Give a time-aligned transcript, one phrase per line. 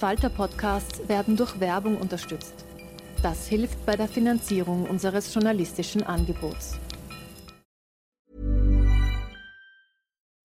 [0.00, 2.54] Falter-Podcasts werden durch Werbung unterstützt.
[3.22, 6.78] Das hilft bei der Finanzierung unseres journalistischen Angebots.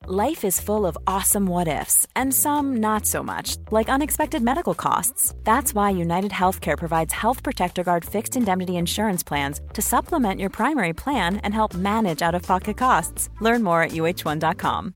[0.08, 4.76] Life is full of awesome what ifs, and some not so much, like unexpected medical
[4.76, 5.33] costs.
[5.45, 10.52] That's why United Healthcare provides Health Protector Guard fixed indemnity insurance plans to supplement your
[10.52, 13.30] primary plan and help manage out of pocket costs.
[13.42, 14.94] Learn more at uh1.com.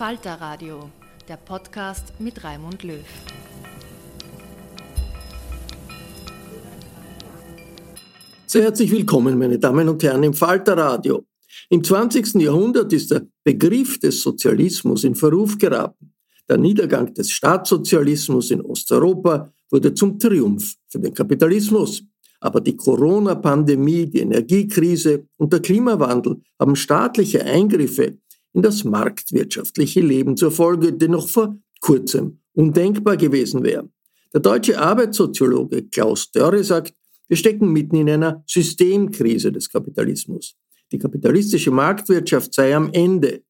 [0.00, 0.88] Falter Radio,
[1.28, 3.04] der Podcast mit Raimund Löw.
[8.46, 11.26] Sehr herzlich willkommen, meine Damen und Herren, im Falter Radio.
[11.68, 12.36] Im 20.
[12.36, 16.14] Jahrhundert ist der Begriff des Sozialismus in Verruf geraten.
[16.48, 22.02] Der Niedergang des Staatssozialismus in Osteuropa wurde zum Triumph für den Kapitalismus.
[22.40, 28.16] Aber die Corona-Pandemie, die Energiekrise und der Klimawandel haben staatliche Eingriffe
[28.52, 33.88] in das marktwirtschaftliche Leben zur Folge, die noch vor kurzem undenkbar gewesen wäre.
[34.32, 36.94] Der deutsche Arbeitssoziologe Klaus Dörre sagt,
[37.28, 40.56] wir stecken mitten in einer Systemkrise des Kapitalismus.
[40.92, 43.42] Die kapitalistische Marktwirtschaft sei am Ende.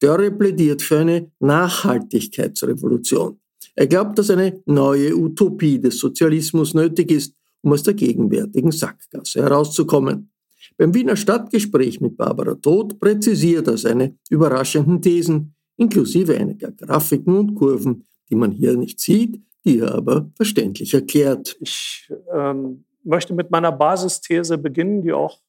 [0.00, 3.38] Dörre plädiert für eine Nachhaltigkeitsrevolution.
[3.74, 9.42] Er glaubt, dass eine neue Utopie des Sozialismus nötig ist, um aus der gegenwärtigen Sackgasse
[9.42, 10.30] herauszukommen.
[10.76, 17.54] Beim Wiener Stadtgespräch mit Barbara Todt präzisiert er seine überraschenden Thesen, inklusive einiger Grafiken und
[17.54, 21.56] Kurven, die man hier nicht sieht, die er aber verständlich erklärt.
[21.60, 25.40] Ich ähm, möchte mit meiner Basisthese beginnen, die auch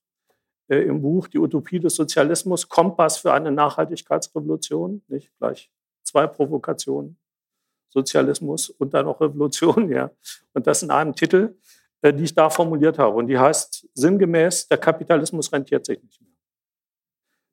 [0.68, 5.70] äh, im Buch Die Utopie des Sozialismus, Kompass für eine Nachhaltigkeitsrevolution, nicht gleich
[6.04, 7.18] zwei Provokationen,
[7.90, 10.12] Sozialismus und dann noch Revolution, ja,
[10.54, 11.56] und das in einem Titel.
[12.02, 13.16] Äh, die ich da formuliert habe.
[13.16, 16.32] Und die heißt sinngemäß, der Kapitalismus rentiert sich nicht mehr.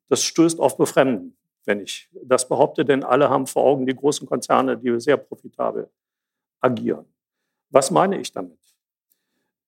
[0.07, 1.35] Das stößt auf Befremden,
[1.65, 5.89] wenn ich das behaupte, denn alle haben vor Augen die großen Konzerne, die sehr profitabel
[6.59, 7.05] agieren.
[7.71, 8.59] Was meine ich damit?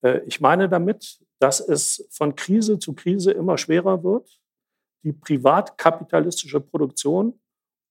[0.04, 4.40] Äh, ich meine damit, dass es von Krise zu Krise immer schwerer wird,
[5.04, 7.40] die privatkapitalistische Produktion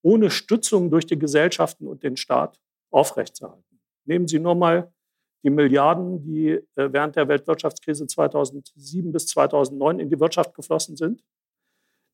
[0.02, 2.60] ohne Stützung durch die Gesellschaften und den Staat
[2.92, 3.80] aufrechtzuerhalten.
[4.04, 4.92] Nehmen Sie nur mal
[5.46, 11.22] die Milliarden, die äh, während der Weltwirtschaftskrise 2007 bis 2009 in die Wirtschaft geflossen sind,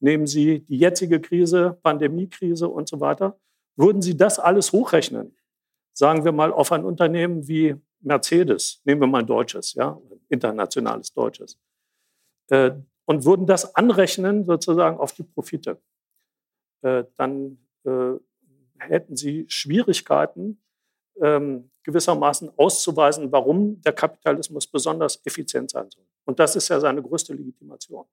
[0.01, 3.41] nehmen Sie die jetzige Krise, Pandemiekrise und so weiter,
[3.75, 5.35] würden Sie das alles hochrechnen,
[5.95, 9.99] sagen wir mal auf ein Unternehmen wie Mercedes, nehmen wir mal ein deutsches, ja,
[10.29, 11.59] internationales deutsches,
[12.51, 12.73] äh,
[13.07, 15.81] und würden das anrechnen sozusagen auf die Profite,
[16.83, 17.59] äh, dann
[18.79, 20.63] hätten Sie Schwierigkeiten,
[21.21, 26.05] ähm, gewissermaßen auszuweisen, warum der Kapitalismus besonders effizient sein soll.
[26.25, 28.07] Und das ist ja seine größte Legitimation.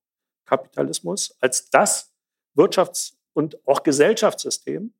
[0.45, 2.11] Kapitalismus als das
[2.55, 4.93] Wirtschafts- und auch Gesellschaftssystem,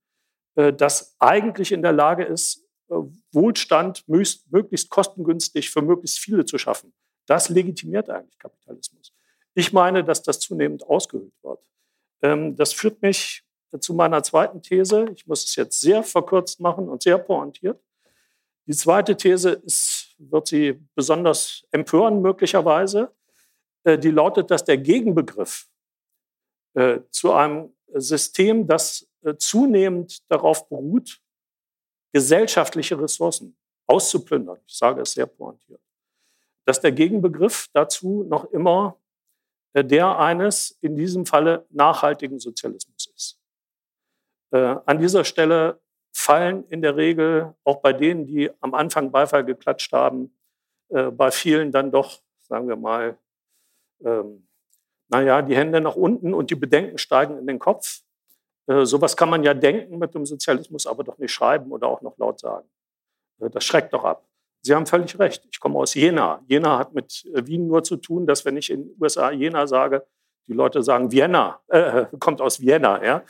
[0.56, 2.96] äh, das eigentlich in der Lage ist, äh,
[3.32, 6.94] Wohlstand möglichst kostengünstig für möglichst viele zu schaffen.
[7.26, 9.14] Das legitimiert eigentlich Kapitalismus.
[9.56, 11.60] Ich meine, dass das zunehmend ausgehöhlt wird.
[12.22, 13.44] Ähm, das führt mich
[13.80, 15.08] zu meiner zweiten These.
[15.14, 17.80] Ich muss es jetzt sehr verkürzt machen und sehr pointiert.
[18.70, 23.12] Die zweite These ist, wird Sie besonders empören möglicherweise.
[23.84, 25.68] Äh, die lautet, dass der Gegenbegriff
[26.76, 31.20] äh, zu einem System, das äh, zunehmend darauf beruht,
[32.14, 33.58] gesellschaftliche Ressourcen
[33.88, 35.82] auszuplündern, ich sage es sehr pointiert,
[36.66, 39.00] dass der Gegenbegriff dazu noch immer
[39.76, 43.40] der eines in diesem Falle nachhaltigen Sozialismus ist.
[44.52, 45.80] An dieser Stelle
[46.20, 50.36] fallen in der Regel auch bei denen, die am Anfang Beifall geklatscht haben,
[50.90, 52.20] äh, bei vielen dann doch
[52.50, 53.18] sagen wir mal,
[54.04, 54.48] ähm,
[55.08, 58.02] naja, die Hände nach unten und die Bedenken steigen in den Kopf.
[58.68, 62.02] Äh, sowas kann man ja denken mit dem Sozialismus, aber doch nicht schreiben oder auch
[62.02, 62.68] noch laut sagen.
[63.40, 64.26] Äh, das schreckt doch ab.
[64.62, 65.48] Sie haben völlig recht.
[65.50, 66.44] Ich komme aus Jena.
[66.48, 69.66] Jena hat mit äh, Wien nur zu tun, dass wenn ich in den USA Jena
[69.68, 70.06] sage,
[70.48, 73.04] die Leute sagen Vienna, äh, kommt aus Vienna.
[73.04, 73.24] Ja?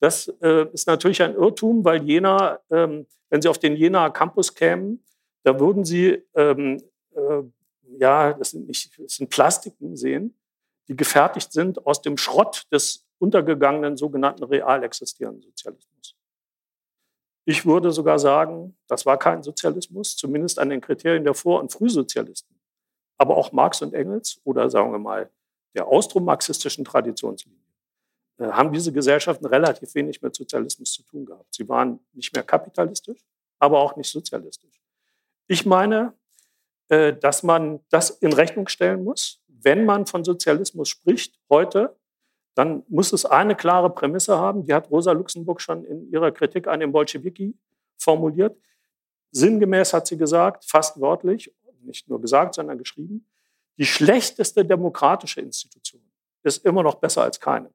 [0.00, 4.54] Das äh, ist natürlich ein Irrtum, weil Jena, ähm, wenn Sie auf den Jena Campus
[4.54, 5.04] kämen,
[5.42, 6.82] da würden Sie, ähm,
[7.14, 7.42] äh,
[7.98, 10.34] ja, das sind, nicht, das sind Plastiken sehen,
[10.88, 16.16] die gefertigt sind aus dem Schrott des untergegangenen sogenannten real existierenden Sozialismus.
[17.44, 21.72] Ich würde sogar sagen, das war kein Sozialismus, zumindest an den Kriterien der Vor- und
[21.72, 22.58] Frühsozialisten.
[23.18, 25.30] Aber auch Marx und Engels oder sagen wir mal
[25.74, 27.59] der austromarxistischen Traditionslinie
[28.40, 31.54] haben diese Gesellschaften relativ wenig mit Sozialismus zu tun gehabt.
[31.54, 33.24] Sie waren nicht mehr kapitalistisch,
[33.58, 34.80] aber auch nicht sozialistisch.
[35.46, 36.14] Ich meine,
[36.88, 39.40] äh, dass man das in Rechnung stellen muss.
[39.46, 41.96] Wenn man von Sozialismus spricht heute,
[42.54, 46.66] dann muss es eine klare Prämisse haben, die hat Rosa Luxemburg schon in ihrer Kritik
[46.66, 47.56] an den Bolschewiki
[47.96, 48.56] formuliert.
[49.30, 53.26] Sinngemäß hat sie gesagt, fast wörtlich, nicht nur gesagt, sondern geschrieben,
[53.78, 56.02] die schlechteste demokratische Institution
[56.42, 57.70] ist immer noch besser als keine.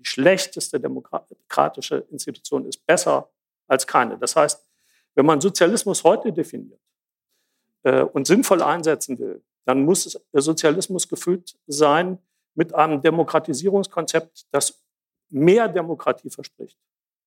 [0.00, 3.30] Die schlechteste demokratische Institution ist besser
[3.68, 4.18] als keine.
[4.18, 4.66] Das heißt,
[5.14, 6.80] wenn man Sozialismus heute definiert
[7.82, 12.18] äh, und sinnvoll einsetzen will, dann muss Sozialismus gefüllt sein
[12.54, 14.82] mit einem Demokratisierungskonzept, das
[15.28, 16.78] mehr Demokratie verspricht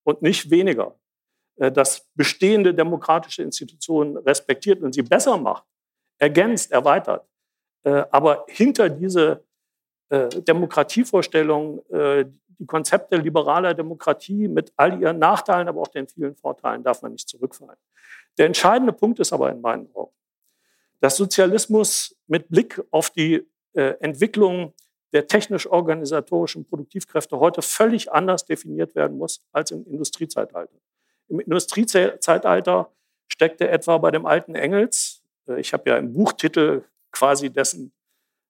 [0.04, 0.96] und nicht weniger,
[1.58, 5.64] äh, das bestehende demokratische Institutionen respektiert und sie besser macht,
[6.18, 7.28] ergänzt, erweitert.
[7.84, 9.44] Äh, aber hinter diese
[10.10, 11.82] äh, Demokratievorstellung,
[12.64, 17.12] die Konzepte liberaler Demokratie mit all ihren Nachteilen, aber auch den vielen Vorteilen darf man
[17.12, 17.78] nicht zurückfallen.
[18.38, 20.14] Der entscheidende Punkt ist aber in meinen Augen,
[21.02, 24.74] dass Sozialismus mit Blick auf die Entwicklung
[25.14, 30.74] der technisch-organisatorischen Produktivkräfte heute völlig anders definiert werden muss als im Industriezeitalter.
[31.28, 32.92] Im Industriezeitalter
[33.28, 37.92] steckte etwa bei dem alten Engels, äh, ich habe ja im Buchtitel quasi dessen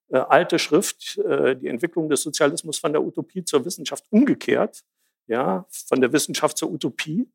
[0.08, 4.84] äh, alte Schrift, äh, die Entwicklung des Sozialismus von der Utopie zur Wissenschaft umgekehrt,
[5.26, 7.28] ja, von der Wissenschaft zur Utopie.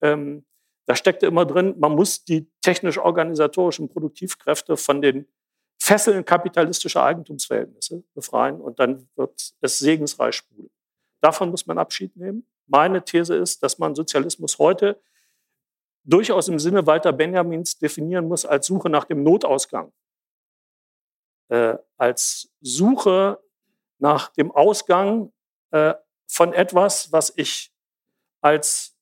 [0.00, 0.44] Ähm,
[0.86, 5.26] da steckte immer drin, man muss die technisch-organisatorischen Produktivkräfte von den
[5.78, 10.70] Fesseln kapitalistischer Eigentumsverhältnisse befreien und dann wird es segensreich sprudeln.
[11.20, 12.46] Davon muss man Abschied nehmen.
[12.66, 15.00] Meine These ist, dass man Sozialismus heute
[16.04, 19.92] durchaus im Sinne Walter Benjamins definieren muss als Suche nach dem Notausgang,
[21.48, 23.38] äh, als Suche
[23.98, 25.32] nach dem Ausgang
[25.70, 25.94] äh,
[26.26, 27.72] von etwas, was ich
[28.40, 28.96] als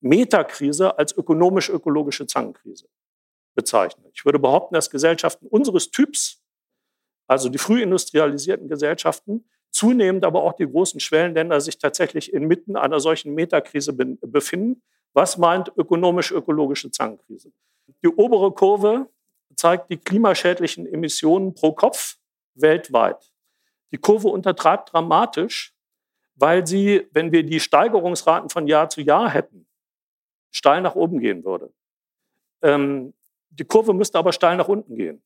[0.00, 2.88] Metakrise, als ökonomisch-ökologische Zangenkrise
[3.54, 4.10] bezeichnet.
[4.14, 6.42] Ich würde behaupten, dass Gesellschaften unseres Typs,
[7.26, 13.34] also die frühindustrialisierten Gesellschaften, zunehmend aber auch die großen Schwellenländer sich tatsächlich inmitten einer solchen
[13.34, 14.82] Metakrise befinden.
[15.14, 17.52] Was meint ökonomisch-ökologische Zangenkrise?
[18.02, 19.08] Die obere Kurve
[19.56, 22.16] zeigt die klimaschädlichen Emissionen pro Kopf
[22.54, 23.32] weltweit.
[23.92, 25.74] Die Kurve untertreibt dramatisch,
[26.34, 29.66] weil sie, wenn wir die Steigerungsraten von Jahr zu Jahr hätten,
[30.50, 31.72] steil nach oben gehen würde.
[32.62, 33.14] Ähm,
[33.50, 35.22] die Kurve müsste aber steil nach unten gehen,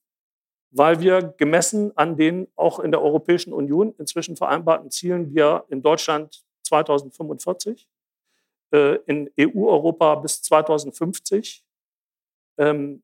[0.70, 5.82] weil wir gemessen an den auch in der Europäischen Union inzwischen vereinbarten Zielen, wir in
[5.82, 7.88] Deutschland 2045,
[8.72, 11.64] äh, in EU-Europa bis 2050
[12.58, 13.02] ähm,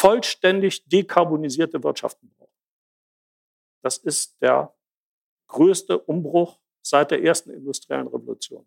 [0.00, 2.52] vollständig dekarbonisierte Wirtschaften brauchen.
[3.82, 4.74] Das ist der
[5.48, 8.64] größte Umbruch seit der ersten industriellen Revolution.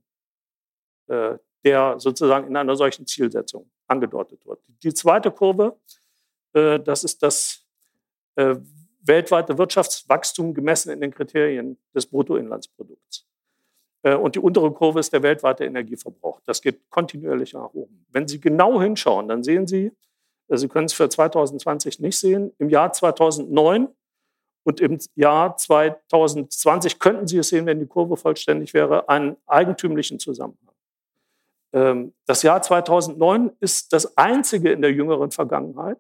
[1.08, 4.60] Äh, der sozusagen in einer solchen Zielsetzung angedeutet wird.
[4.82, 5.78] Die zweite Kurve,
[6.54, 7.64] äh, das ist das
[8.36, 8.56] äh,
[9.02, 13.28] weltweite Wirtschaftswachstum gemessen in den Kriterien des Bruttoinlandsprodukts.
[14.04, 16.42] Und die untere Kurve ist der weltweite Energieverbrauch.
[16.46, 18.04] Das geht kontinuierlich nach oben.
[18.10, 19.92] Wenn Sie genau hinschauen, dann sehen Sie,
[20.58, 23.88] Sie können es für 2020 nicht sehen, im Jahr 2009
[24.64, 30.20] und im Jahr 2020 könnten Sie es sehen, wenn die Kurve vollständig wäre, einen eigentümlichen
[30.20, 30.76] Zusammenhang.
[31.74, 35.98] Ähm, das Jahr 2009 ist das einzige in der jüngeren Vergangenheit,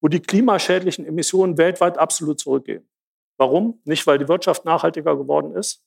[0.00, 2.88] wo die klimaschädlichen Emissionen weltweit absolut zurückgehen.
[3.36, 3.80] Warum?
[3.84, 5.84] Nicht, weil die Wirtschaft nachhaltiger geworden ist,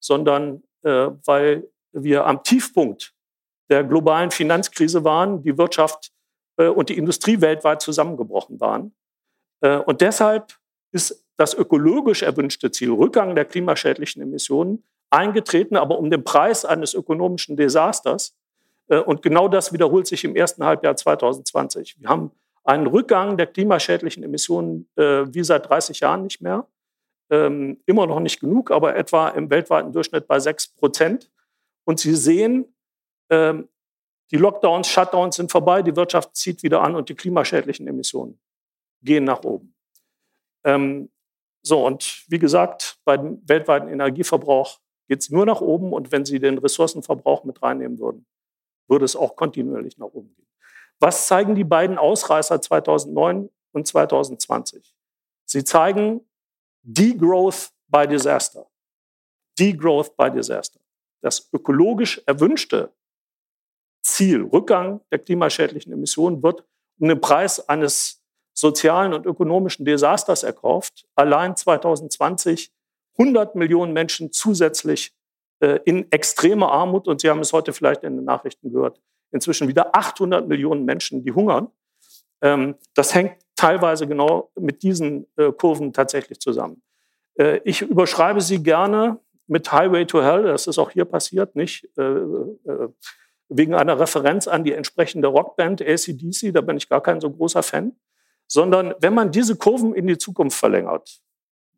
[0.00, 3.14] sondern äh, weil wir am Tiefpunkt
[3.70, 6.21] der globalen Finanzkrise waren, die Wirtschaft äh,
[6.56, 8.92] und die Industrie weltweit zusammengebrochen waren.
[9.62, 10.58] Äh, und deshalb
[10.92, 16.94] ist das ökologisch erwünschte Ziel Rückgang der klimaschädlichen Emissionen eingetreten, aber um den Preis eines
[16.94, 18.36] ökonomischen Desasters.
[18.88, 22.00] Äh, und genau das wiederholt sich im ersten Halbjahr 2020.
[22.00, 22.30] Wir haben
[22.64, 26.66] einen Rückgang der klimaschädlichen Emissionen äh, wie seit 30 Jahren nicht mehr.
[27.30, 31.30] Ähm, immer noch nicht genug, aber etwa im weltweiten Durchschnitt bei 6 Prozent.
[31.84, 32.66] Und Sie sehen,
[33.30, 33.68] ähm,
[34.32, 38.40] die Lockdowns, Shutdowns sind vorbei, die Wirtschaft zieht wieder an und die klimaschädlichen Emissionen
[39.02, 39.74] gehen nach oben.
[40.64, 41.10] Ähm,
[41.62, 45.92] so, und wie gesagt, beim weltweiten Energieverbrauch geht es nur nach oben.
[45.92, 48.26] Und wenn Sie den Ressourcenverbrauch mit reinnehmen würden,
[48.88, 50.48] würde es auch kontinuierlich nach oben gehen.
[50.98, 54.94] Was zeigen die beiden Ausreißer 2009 und 2020?
[55.44, 56.26] Sie zeigen
[56.82, 58.66] Degrowth by Disaster.
[59.58, 60.80] Degrowth by Disaster.
[61.20, 62.92] Das ökologisch erwünschte
[64.12, 66.64] Ziel, Rückgang der klimaschädlichen Emissionen, wird
[66.98, 71.06] um den Preis eines sozialen und ökonomischen Desasters erkauft.
[71.14, 72.72] Allein 2020
[73.18, 75.12] 100 Millionen Menschen zusätzlich
[75.60, 79.00] äh, in extreme Armut und Sie haben es heute vielleicht in den Nachrichten gehört,
[79.30, 81.68] inzwischen wieder 800 Millionen Menschen, die hungern.
[82.42, 86.82] Ähm, das hängt teilweise genau mit diesen äh, Kurven tatsächlich zusammen.
[87.34, 91.88] Äh, ich überschreibe sie gerne mit Highway to Hell, das ist auch hier passiert, nicht?
[93.56, 97.62] Wegen einer Referenz an die entsprechende Rockband ACDC, da bin ich gar kein so großer
[97.62, 97.96] Fan,
[98.46, 101.20] sondern wenn man diese Kurven in die Zukunft verlängert,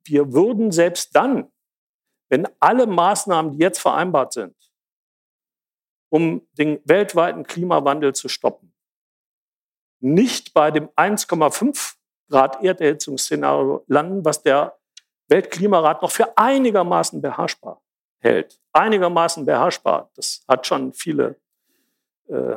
[0.05, 1.51] wir würden selbst dann,
[2.29, 4.57] wenn alle Maßnahmen, die jetzt vereinbart sind,
[6.11, 8.75] um den weltweiten Klimawandel zu stoppen,
[10.01, 11.95] nicht bei dem 1,5
[12.29, 14.79] Grad Erderhitzungsszenario landen, was der
[15.29, 17.83] Weltklimarat noch für einigermaßen beherrschbar
[18.21, 18.61] hält.
[18.73, 20.11] Einigermaßen beherrschbar.
[20.15, 21.41] Das hat schon viele,
[22.29, 22.57] äh,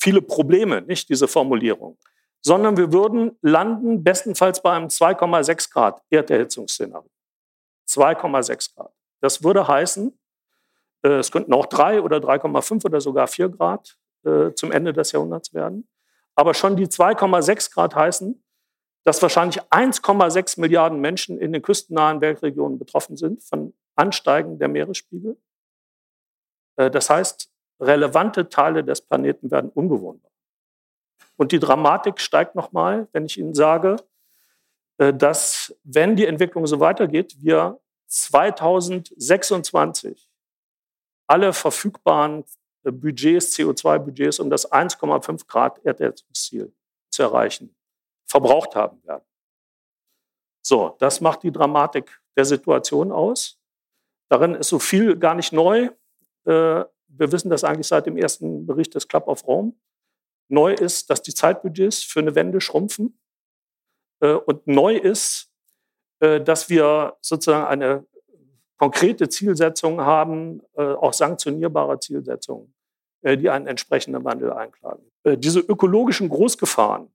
[0.00, 1.98] viele Probleme, nicht diese Formulierung
[2.44, 7.08] sondern wir würden landen bestenfalls bei einem 2,6 Grad Erderhitzungsszenario.
[7.88, 8.92] 2,6 Grad.
[9.20, 10.16] Das würde heißen,
[11.02, 15.12] äh, es könnten auch 3 oder 3,5 oder sogar 4 Grad äh, zum Ende des
[15.12, 15.88] Jahrhunderts werden.
[16.34, 18.42] Aber schon die 2,6 Grad heißen,
[19.04, 25.36] dass wahrscheinlich 1,6 Milliarden Menschen in den küstennahen Weltregionen betroffen sind von Ansteigen der Meeresspiegel.
[26.76, 27.53] Das heißt,
[27.86, 30.30] relevante Teile des Planeten werden unbewohnbar.
[31.36, 33.96] Und die Dramatik steigt nochmal, wenn ich Ihnen sage,
[34.98, 40.30] äh, dass, wenn die Entwicklung so weitergeht, wir 2026
[41.26, 42.44] alle verfügbaren
[42.84, 46.72] äh, Budgets, CO2-Budgets, um das 1,5 Grad Erderhitzungsziel
[47.10, 47.74] zu erreichen,
[48.26, 49.24] verbraucht haben werden.
[50.62, 53.58] So, das macht die Dramatik der Situation aus.
[54.28, 55.90] Darin ist so viel gar nicht neu.
[56.46, 56.84] Äh,
[57.16, 59.74] wir wissen das eigentlich seit dem ersten Bericht des Club of Rome.
[60.48, 63.18] Neu ist, dass die Zeitbudgets für eine Wende schrumpfen.
[64.20, 65.50] Äh, und neu ist,
[66.20, 68.06] äh, dass wir sozusagen eine
[68.76, 72.74] konkrete Zielsetzung haben, äh, auch sanktionierbare Zielsetzungen,
[73.22, 75.10] die einen entsprechenden Wandel einklagen.
[75.24, 77.10] Diese ökologischen Großgefahren,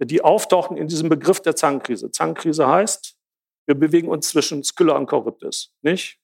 [0.00, 2.10] die auftauchen in diesem Begriff der Zangenkrise.
[2.10, 3.16] Zangenkrise heißt,
[3.64, 5.72] wir bewegen uns zwischen Skylla und Charybdis.
[5.80, 6.20] Nicht?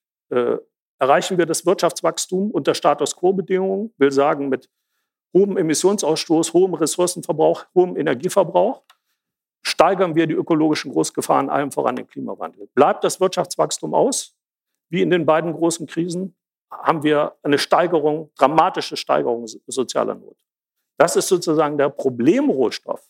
[1.04, 4.70] Erreichen wir das Wirtschaftswachstum unter Status Quo-Bedingungen, will sagen mit
[5.34, 8.82] hohem Emissionsausstoß, hohem Ressourcenverbrauch, hohem Energieverbrauch,
[9.62, 12.68] steigern wir die ökologischen Großgefahren, allem voran den Klimawandel.
[12.74, 14.34] Bleibt das Wirtschaftswachstum aus,
[14.88, 16.36] wie in den beiden großen Krisen,
[16.70, 20.36] haben wir eine Steigerung, dramatische Steigerung sozialer Not.
[20.96, 23.06] Das ist sozusagen der Problemrohstoff,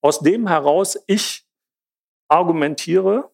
[0.00, 1.46] aus dem heraus ich
[2.28, 3.30] argumentiere,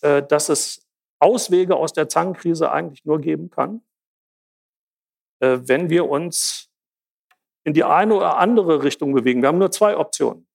[0.00, 0.83] äh, dass es
[1.24, 3.82] Auswege aus der Zangenkrise eigentlich nur geben kann,
[5.40, 6.70] äh, wenn wir uns
[7.64, 9.40] in die eine oder andere Richtung bewegen.
[9.40, 10.46] Wir haben nur zwei Optionen.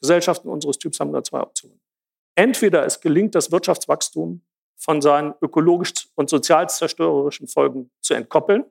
[0.00, 1.78] Gesellschaften unseres Typs haben nur zwei Optionen.
[2.34, 4.40] Entweder es gelingt, das Wirtschaftswachstum
[4.76, 8.64] von seinen ökologisch und sozial zerstörerischen Folgen zu entkoppeln.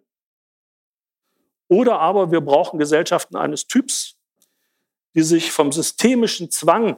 [1.67, 4.17] Oder aber wir brauchen Gesellschaften eines Typs,
[5.13, 6.97] die sich vom systemischen Zwang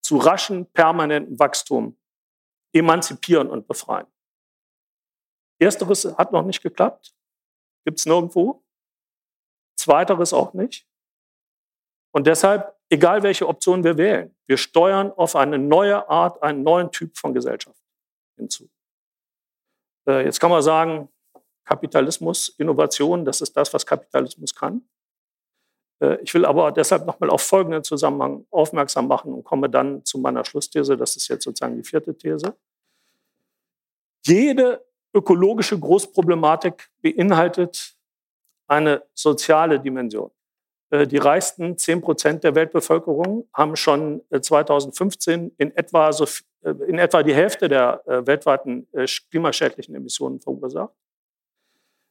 [0.00, 1.96] zu raschen, permanenten Wachstum
[2.72, 4.06] emanzipieren und befreien.
[5.58, 7.14] Ersteres hat noch nicht geklappt,
[7.84, 8.64] gibt es nirgendwo.
[9.78, 10.86] Zweiteres auch nicht.
[12.14, 16.90] Und deshalb, egal welche Option wir wählen, wir steuern auf eine neue Art, einen neuen
[16.90, 17.80] Typ von Gesellschaft
[18.36, 18.68] hinzu.
[20.06, 21.08] Äh, jetzt kann man sagen,
[21.64, 24.88] Kapitalismus, Innovation, das ist das, was Kapitalismus kann.
[26.02, 30.18] Äh, ich will aber deshalb nochmal auf folgenden Zusammenhang aufmerksam machen und komme dann zu
[30.18, 30.96] meiner Schlussthese.
[30.96, 32.54] Das ist jetzt sozusagen die vierte These.
[34.26, 37.94] Jede ökologische Großproblematik beinhaltet
[38.66, 40.30] eine soziale Dimension.
[40.90, 46.26] Äh, die reichsten 10 Prozent der Weltbevölkerung haben schon 2015 äh, in etwa, so,
[46.62, 48.86] in etwa die Hälfte der weltweiten
[49.30, 50.94] klimaschädlichen Emissionen verursacht.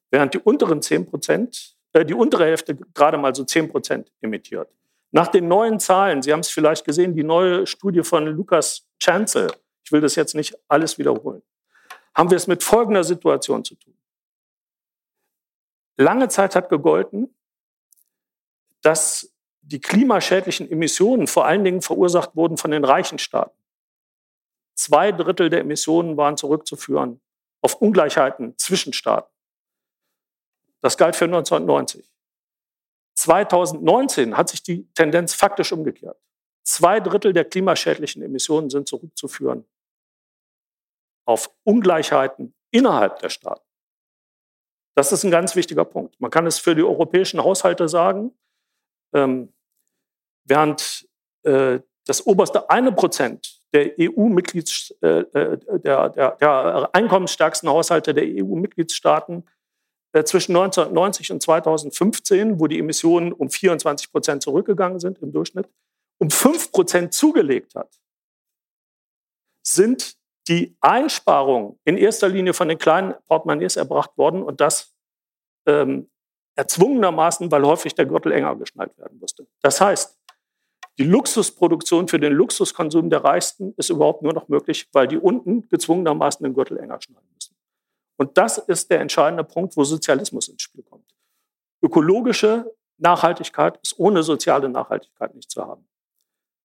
[0.10, 4.70] Während die unteren 10 Prozent äh, die untere Hälfte gerade mal so 10 Prozent emittiert.
[5.12, 9.52] Nach den neuen Zahlen, Sie haben es vielleicht gesehen, die neue Studie von Lukas Chancel,
[9.84, 11.42] ich will das jetzt nicht alles wiederholen,
[12.16, 13.96] haben wir es mit folgender Situation zu tun.
[15.98, 17.36] Lange Zeit hat gegolten,
[18.82, 23.58] dass die klimaschädlichen Emissionen vor allen Dingen verursacht wurden von den reichen Staaten.
[24.74, 27.22] Zwei Drittel der Emissionen waren zurückzuführen
[27.62, 29.32] auf Ungleichheiten zwischen Staaten.
[30.82, 32.12] Das galt für 1990.
[33.16, 36.20] 2019 hat sich die Tendenz faktisch umgekehrt.
[36.64, 39.66] Zwei Drittel der klimaschädlichen Emissionen sind zurückzuführen
[41.26, 43.66] auf Ungleichheiten innerhalb der Staaten.
[44.96, 46.20] Das ist ein ganz wichtiger Punkt.
[46.20, 48.34] Man kann es für die europäischen Haushalte sagen,
[49.14, 49.54] ähm,
[50.44, 51.08] während
[51.44, 58.26] äh, das oberste eine Prozent der EU-Mitglieds, äh, äh, der, der, der einkommensstärksten Haushalte der
[58.26, 59.46] EU-Mitgliedstaaten
[60.26, 65.70] zwischen 1990 und 2015, wo die Emissionen um 24 Prozent zurückgegangen sind im Durchschnitt,
[66.20, 67.90] um 5 Prozent zugelegt hat,
[69.66, 70.16] sind
[70.48, 74.94] die Einsparungen in erster Linie von den kleinen Portemonnaies erbracht worden und das
[75.66, 76.10] ähm,
[76.56, 79.48] erzwungenermaßen, weil häufig der Gürtel enger geschnallt werden musste.
[79.62, 80.20] Das heißt,
[80.98, 85.68] die Luxusproduktion für den Luxuskonsum der Reichsten ist überhaupt nur noch möglich, weil die unten
[85.70, 87.56] gezwungenermaßen den Gürtel enger schneiden müssen.
[88.22, 91.12] Und das ist der entscheidende Punkt, wo Sozialismus ins Spiel kommt.
[91.82, 95.90] Ökologische Nachhaltigkeit ist ohne soziale Nachhaltigkeit nicht zu haben.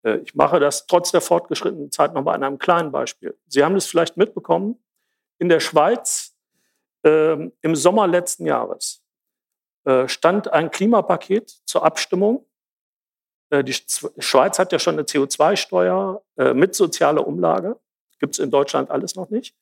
[0.01, 3.37] Äh, ich mache das trotz der fortgeschrittenen Zeit nochmal an einem kleinen Beispiel.
[3.45, 4.83] Sie haben es vielleicht mitbekommen,
[5.37, 6.35] in der Schweiz
[7.05, 9.03] äh, im Sommer letzten Jahres
[9.83, 12.43] äh, stand ein Klimapaket zur Abstimmung.
[13.51, 13.73] Äh, die
[14.17, 17.79] Schweiz hat ja schon eine CO2-Steuer äh, mit sozialer Umlage.
[18.17, 19.55] Gibt es in Deutschland alles noch nicht.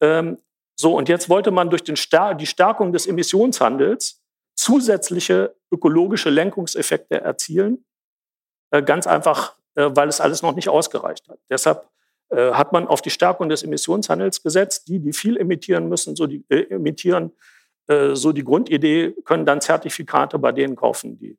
[0.00, 0.38] Ähm,
[0.80, 4.22] so, und jetzt wollte man durch Star die Stärkung des Emissionshandels
[4.54, 7.84] zusätzliche ökologische Lenkungseffekte erzielen.
[8.70, 11.38] Äh, ganz einfach, äh, weil es alles noch nicht ausgereicht hat.
[11.50, 11.86] Deshalb
[12.30, 14.88] äh, hat man auf die Stärkung des Emissionshandels gesetzt.
[14.88, 17.32] Die, die viel emittieren müssen, so die äh, emittieren,
[17.86, 21.36] äh, so die Grundidee, können dann Zertifikate bei denen kaufen, die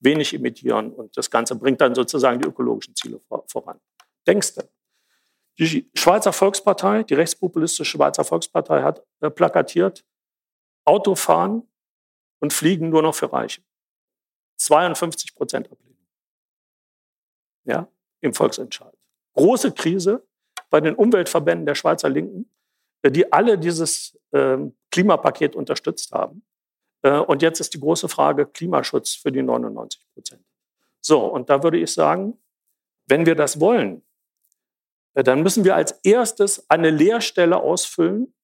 [0.00, 0.92] wenig emittieren.
[0.92, 3.80] Und das Ganze bringt dann sozusagen die ökologischen Ziele vor, voran.
[4.26, 4.62] Denkst du?
[5.58, 10.04] Die Schweizer Volkspartei, die rechtspopulistische Schweizer Volkspartei hat äh, plakatiert,
[10.84, 11.68] Autofahren
[12.40, 13.62] und Fliegen nur noch für Reiche.
[14.56, 16.08] 52 Prozent Ablehnung.
[17.64, 17.88] Ja,
[18.20, 18.96] im Volksentscheid.
[19.34, 20.26] Große Krise
[20.70, 22.50] bei den Umweltverbänden der Schweizer Linken,
[23.02, 24.58] äh, die alle dieses äh,
[24.90, 26.42] Klimapaket unterstützt haben.
[27.02, 30.44] Äh, und jetzt ist die große Frage Klimaschutz für die 99 Prozent.
[31.00, 32.38] So, und da würde ich sagen,
[33.06, 34.02] wenn wir das wollen,
[35.14, 38.34] dann müssen wir als erstes eine Lehrstelle ausfüllen,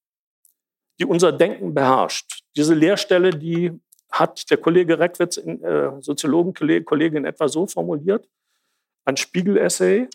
[0.98, 2.42] die unser Denken beherrscht.
[2.56, 3.72] Diese Lehrstelle, die
[4.10, 8.28] hat der Kollege Reckwitz, äh, Soziologenkollege, etwa so formuliert,
[9.04, 10.08] ein Spiegel-Essay,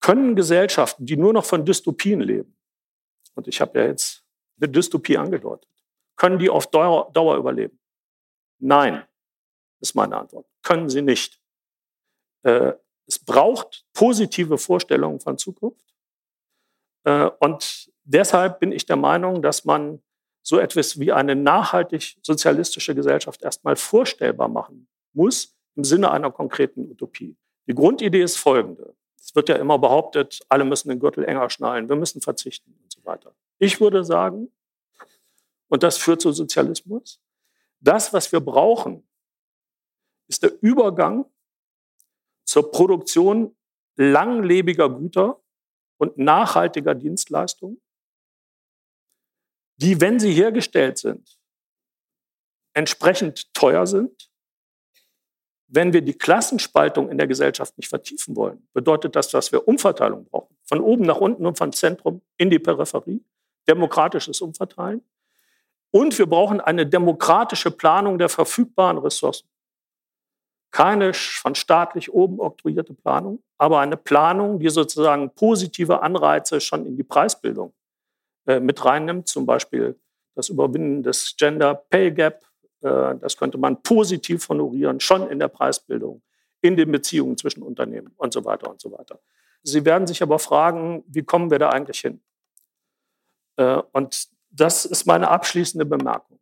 [0.00, 2.56] können Gesellschaften, die nur noch von Dystopien leben,
[3.34, 4.24] und ich habe ja jetzt
[4.60, 5.68] eine Dystopie angedeutet,
[6.16, 7.78] können die auf Dauer, Dauer überleben?
[8.58, 9.04] Nein,
[9.80, 10.46] ist meine Antwort.
[10.62, 11.40] Können sie nicht.
[12.42, 12.72] Äh,
[13.08, 15.94] es braucht positive Vorstellungen von Zukunft.
[17.04, 20.02] Äh, und deshalb bin ich der Meinung, dass man
[20.42, 26.90] so etwas wie eine nachhaltig sozialistische Gesellschaft erstmal vorstellbar machen muss im Sinne einer konkreten
[26.90, 27.36] Utopie.
[27.66, 28.94] Die Grundidee ist folgende.
[29.18, 32.92] Es wird ja immer behauptet, alle müssen den Gürtel enger schnallen, wir müssen verzichten und
[32.92, 33.34] so weiter.
[33.58, 34.50] Ich würde sagen,
[35.68, 37.20] und das führt zu Sozialismus,
[37.80, 39.06] das, was wir brauchen,
[40.28, 41.26] ist der Übergang
[42.48, 43.54] zur Produktion
[43.96, 45.38] langlebiger Güter
[45.98, 47.78] und nachhaltiger Dienstleistungen,
[49.76, 51.38] die, wenn sie hergestellt sind,
[52.72, 54.30] entsprechend teuer sind.
[55.66, 60.24] Wenn wir die Klassenspaltung in der Gesellschaft nicht vertiefen wollen, bedeutet das, dass wir Umverteilung
[60.24, 60.56] brauchen.
[60.64, 63.22] Von oben nach unten und von Zentrum in die Peripherie.
[63.68, 65.04] Demokratisches Umverteilen.
[65.90, 69.48] Und wir brauchen eine demokratische Planung der verfügbaren Ressourcen.
[70.70, 76.96] Keine von staatlich oben oktroyierte Planung, aber eine Planung, die sozusagen positive Anreize schon in
[76.96, 77.72] die Preisbildung
[78.46, 79.98] äh, mit reinnimmt, zum Beispiel
[80.34, 82.44] das Überwinden des Gender Pay Gap.
[82.82, 86.22] Äh, das könnte man positiv honorieren, schon in der Preisbildung,
[86.60, 89.18] in den Beziehungen zwischen Unternehmen und so weiter und so weiter.
[89.62, 92.20] Sie werden sich aber fragen, wie kommen wir da eigentlich hin?
[93.56, 96.38] Äh, und das ist meine abschließende Bemerkung.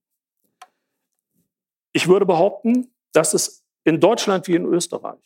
[1.92, 5.20] Ich würde behaupten, dass es in Deutschland wie in Österreich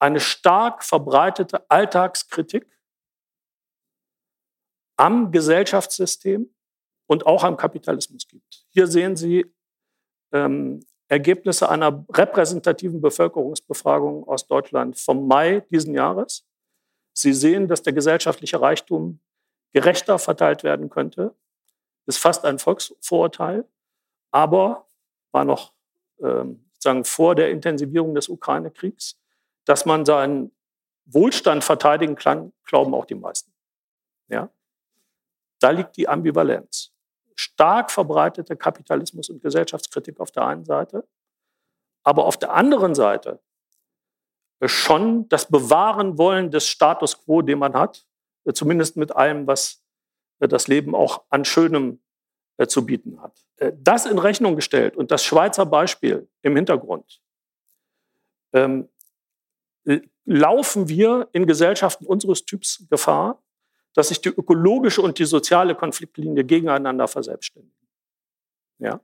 [0.00, 2.66] eine stark verbreitete Alltagskritik
[4.96, 6.52] am Gesellschaftssystem
[7.06, 8.66] und auch am Kapitalismus gibt.
[8.70, 9.46] Hier sehen Sie
[10.32, 16.46] ähm, Ergebnisse einer repräsentativen Bevölkerungsbefragung aus Deutschland vom Mai diesen Jahres.
[17.12, 19.20] Sie sehen, dass der gesellschaftliche Reichtum
[19.72, 21.34] gerechter verteilt werden könnte.
[22.06, 23.68] Ist fast ein Volksvorurteil,
[24.32, 24.88] aber
[25.32, 25.72] war noch
[26.20, 29.18] ähm, sozusagen vor der Intensivierung des Ukraine-Kriegs,
[29.66, 30.50] dass man seinen
[31.04, 33.52] Wohlstand verteidigen kann, glauben auch die meisten.
[34.28, 34.48] Ja?
[35.60, 36.92] Da liegt die Ambivalenz.
[37.36, 41.06] Stark verbreitete Kapitalismus und Gesellschaftskritik auf der einen Seite,
[42.02, 43.40] aber auf der anderen Seite
[44.64, 48.06] schon das Bewahren wollen des Status quo, den man hat,
[48.54, 49.82] zumindest mit allem, was
[50.38, 52.02] äh, das Leben auch an Schönem
[52.68, 53.32] zu bieten hat.
[53.74, 57.20] Das in Rechnung gestellt und das Schweizer Beispiel im Hintergrund,
[58.52, 58.88] ähm,
[60.24, 63.42] laufen wir in Gesellschaften unseres Typs Gefahr,
[63.94, 67.88] dass sich die ökologische und die soziale Konfliktlinie gegeneinander verselbstständigen.
[68.78, 69.00] Ja?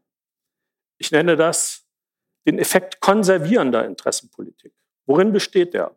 [0.99, 1.85] Ich nenne das
[2.47, 4.73] den Effekt konservierender Interessenpolitik.
[5.07, 5.97] Worin besteht der?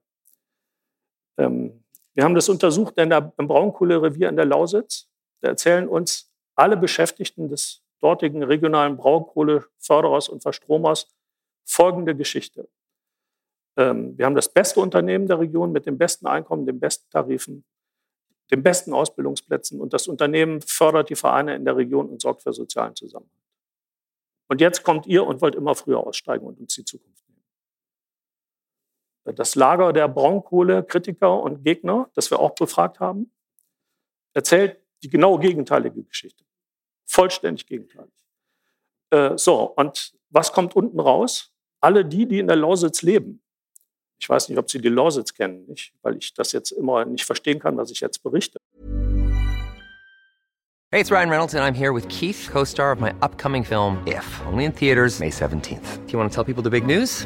[1.38, 1.84] Ähm,
[2.16, 5.08] wir haben das untersucht in der, im Braunkohlerevier in der Lausitz.
[5.42, 6.29] Da erzählen uns
[6.60, 11.08] alle Beschäftigten des dortigen regionalen Braunkohleförderers und Verstromers
[11.66, 12.68] folgende Geschichte.
[13.78, 17.64] Ähm, wir haben das beste Unternehmen der Region mit dem besten Einkommen, den besten Tarifen,
[18.52, 22.52] den besten Ausbildungsplätzen und das Unternehmen fördert die Vereine in der Region und sorgt für
[22.52, 23.34] sozialen Zusammenhalt.
[24.50, 27.46] Und jetzt kommt ihr und wollt immer früher aussteigen und uns die Zukunft nehmen.
[29.38, 33.32] Das Lager der Braunkohle-Kritiker und Gegner, das wir auch befragt haben,
[34.34, 36.49] erzählt die genau gegenteilige Geschichte.
[37.10, 38.14] Vollständig gegenteilig.
[39.10, 41.52] Äh, so, und was kommt unten raus?
[41.82, 43.42] Alle die, die in der Lausitz leben,
[44.20, 45.94] ich weiß nicht, ob Sie die Lausitz kennen, nicht?
[46.04, 48.60] weil ich das jetzt immer nicht verstehen kann, was ich jetzt berichte.
[50.92, 54.26] Hey, it's Ryan Reynolds and I'm here with Keith, co-star of my upcoming film If,
[54.46, 56.06] only in theaters May 17th.
[56.06, 57.26] Do you want to tell people the big news?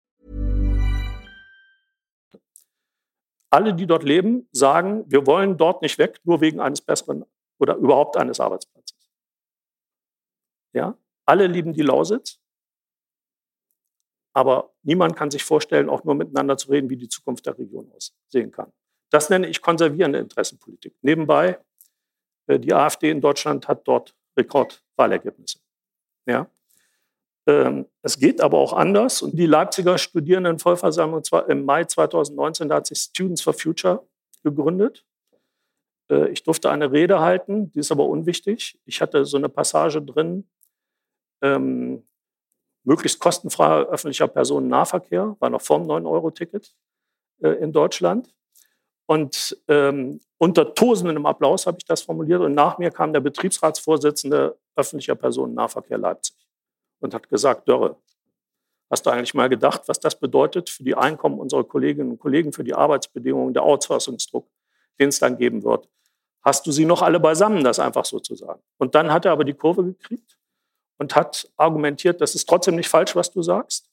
[3.51, 7.25] Alle, die dort leben, sagen, wir wollen dort nicht weg, nur wegen eines besseren
[7.59, 8.97] oder überhaupt eines Arbeitsplatzes.
[10.73, 10.97] Ja?
[11.25, 12.39] Alle lieben die Lausitz,
[14.33, 17.91] aber niemand kann sich vorstellen, auch nur miteinander zu reden, wie die Zukunft der Region
[17.91, 18.71] aussehen kann.
[19.09, 20.95] Das nenne ich konservierende Interessenpolitik.
[21.01, 21.59] Nebenbei,
[22.47, 25.59] äh, die AfD in Deutschland hat dort Rekordwahlergebnisse.
[26.25, 26.49] Ja?
[27.47, 29.21] Ähm, es geht aber auch anders.
[29.21, 34.05] Und die Leipziger Studierendenvollversammlung im Mai 2019, da hat sich Students for Future
[34.43, 35.05] gegründet.
[36.09, 38.79] Äh, ich durfte eine Rede halten, die ist aber unwichtig.
[38.85, 40.47] Ich hatte so eine Passage drin,
[41.41, 42.03] ähm,
[42.83, 46.75] möglichst kostenfreier öffentlicher Personennahverkehr, war noch vorm 9-Euro-Ticket
[47.41, 48.33] äh, in Deutschland.
[49.07, 52.41] Und ähm, unter tosendem Applaus habe ich das formuliert.
[52.41, 56.40] Und nach mir kam der Betriebsratsvorsitzende öffentlicher Personennahverkehr Leipzig
[57.01, 57.97] und hat gesagt, Dörre,
[58.89, 62.53] hast du eigentlich mal gedacht, was das bedeutet für die Einkommen unserer Kolleginnen und Kollegen,
[62.53, 64.47] für die Arbeitsbedingungen, der Outsourcungsdruck,
[64.99, 65.89] den es dann geben wird?
[66.43, 68.61] Hast du sie noch alle beisammen, das einfach so zu sagen?
[68.77, 70.37] Und dann hat er aber die Kurve gekriegt
[70.97, 73.89] und hat argumentiert, das ist trotzdem nicht falsch, was du sagst.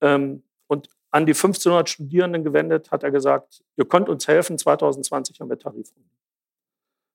[0.00, 5.40] Ähm, und an die 1500 Studierenden gewendet hat er gesagt, ihr könnt uns helfen, 2020
[5.40, 6.08] haben wir Tarifrunde.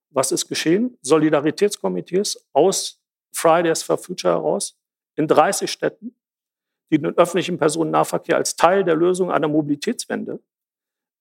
[0.09, 0.97] Was ist geschehen?
[1.01, 3.01] Solidaritätskomitees aus
[3.35, 4.77] Fridays for Future heraus
[5.15, 6.15] in 30 Städten,
[6.89, 10.39] die den öffentlichen Personennahverkehr als Teil der Lösung einer Mobilitätswende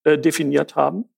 [0.05, 1.09] äh, definiert haben.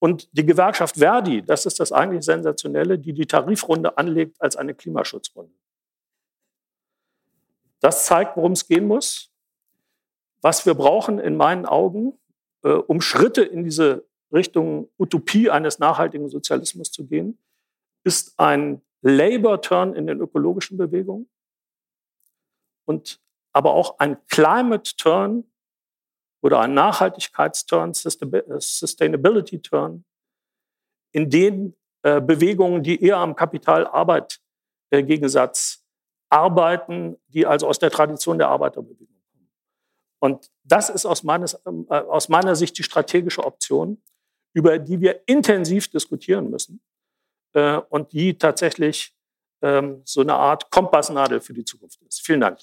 [0.00, 4.74] Und die Gewerkschaft Verdi, das ist das eigentlich Sensationelle, die die Tarifrunde anlegt als eine
[4.74, 5.54] Klimaschutzrunde.
[7.80, 9.30] Das zeigt, worum es gehen muss.
[10.40, 12.18] Was wir brauchen in meinen Augen,
[12.62, 17.38] äh, um Schritte in diese Richtung Utopie eines nachhaltigen Sozialismus zu gehen,
[18.02, 21.28] ist ein Labor-Turn in den ökologischen Bewegungen
[22.86, 23.20] und
[23.52, 25.44] aber auch ein Climate-Turn
[26.42, 30.04] oder ein Nachhaltigkeitsturn, Sustainability-Turn,
[31.12, 35.80] in den äh, Bewegungen, die eher am Kapital-Arbeit-Gegensatz äh,
[36.34, 39.50] arbeiten, die also aus der Tradition der Arbeiterbewegung kommen.
[40.18, 44.02] Und das ist aus, meines, äh, aus meiner Sicht die strategische Option,
[44.54, 46.80] über die wir intensiv diskutieren müssen
[47.54, 49.12] äh, und die tatsächlich
[49.62, 52.24] ähm, so eine Art Kompassnadel für die Zukunft ist.
[52.24, 52.58] Vielen Dank.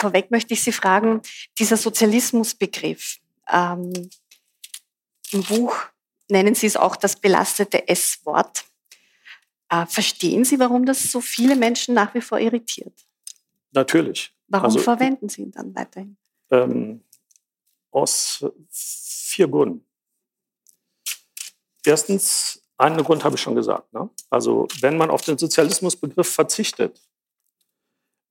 [0.00, 1.20] vorweg möchte ich Sie fragen,
[1.58, 3.18] dieser Sozialismusbegriff,
[3.52, 3.92] ähm,
[5.32, 5.76] im Buch
[6.28, 8.64] nennen Sie es auch das belastete S-Wort.
[9.68, 12.94] Äh, verstehen Sie, warum das so viele Menschen nach wie vor irritiert?
[13.72, 14.34] Natürlich.
[14.48, 16.16] Warum also, verwenden Sie ihn dann weiterhin?
[16.50, 17.04] Ähm,
[17.92, 19.84] aus vier Gründen.
[21.84, 23.92] Erstens, einen Grund habe ich schon gesagt.
[23.92, 24.08] Ne?
[24.30, 27.00] Also wenn man auf den Sozialismusbegriff verzichtet,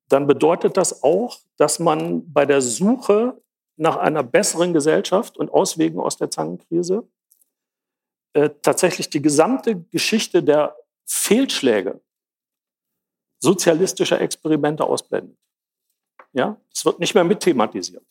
[0.07, 3.39] dann bedeutet das auch, dass man bei der Suche
[3.77, 7.07] nach einer besseren Gesellschaft und Auswegen aus der Zangenkrise
[8.33, 12.01] äh, tatsächlich die gesamte Geschichte der Fehlschläge
[13.39, 15.38] sozialistischer Experimente ausblendet.
[16.33, 18.03] Ja, es wird nicht mehr mit thematisiert.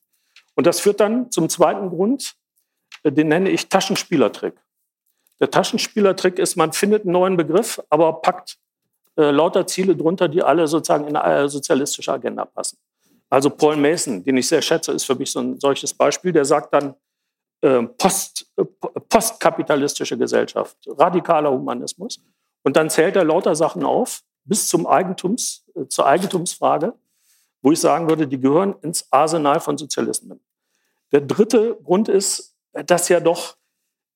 [0.54, 2.36] Und das führt dann zum zweiten Grund,
[3.02, 4.54] äh, den nenne ich Taschenspielertrick.
[5.40, 8.58] Der Taschenspielertrick ist, man findet einen neuen Begriff, aber packt
[9.16, 12.78] äh, lauter Ziele drunter, die alle sozusagen in eine sozialistische Agenda passen.
[13.30, 16.32] Also Paul Mason, den ich sehr schätze, ist für mich so ein solches Beispiel.
[16.32, 16.94] Der sagt dann
[17.60, 18.64] äh, Post, äh,
[19.08, 22.20] postkapitalistische Gesellschaft, radikaler Humanismus.
[22.62, 26.94] Und dann zählt er lauter Sachen auf, bis zum Eigentums, äh, zur Eigentumsfrage,
[27.60, 30.40] wo ich sagen würde, die gehören ins Arsenal von Sozialismen.
[31.12, 33.57] Der dritte Grund ist, dass ja doch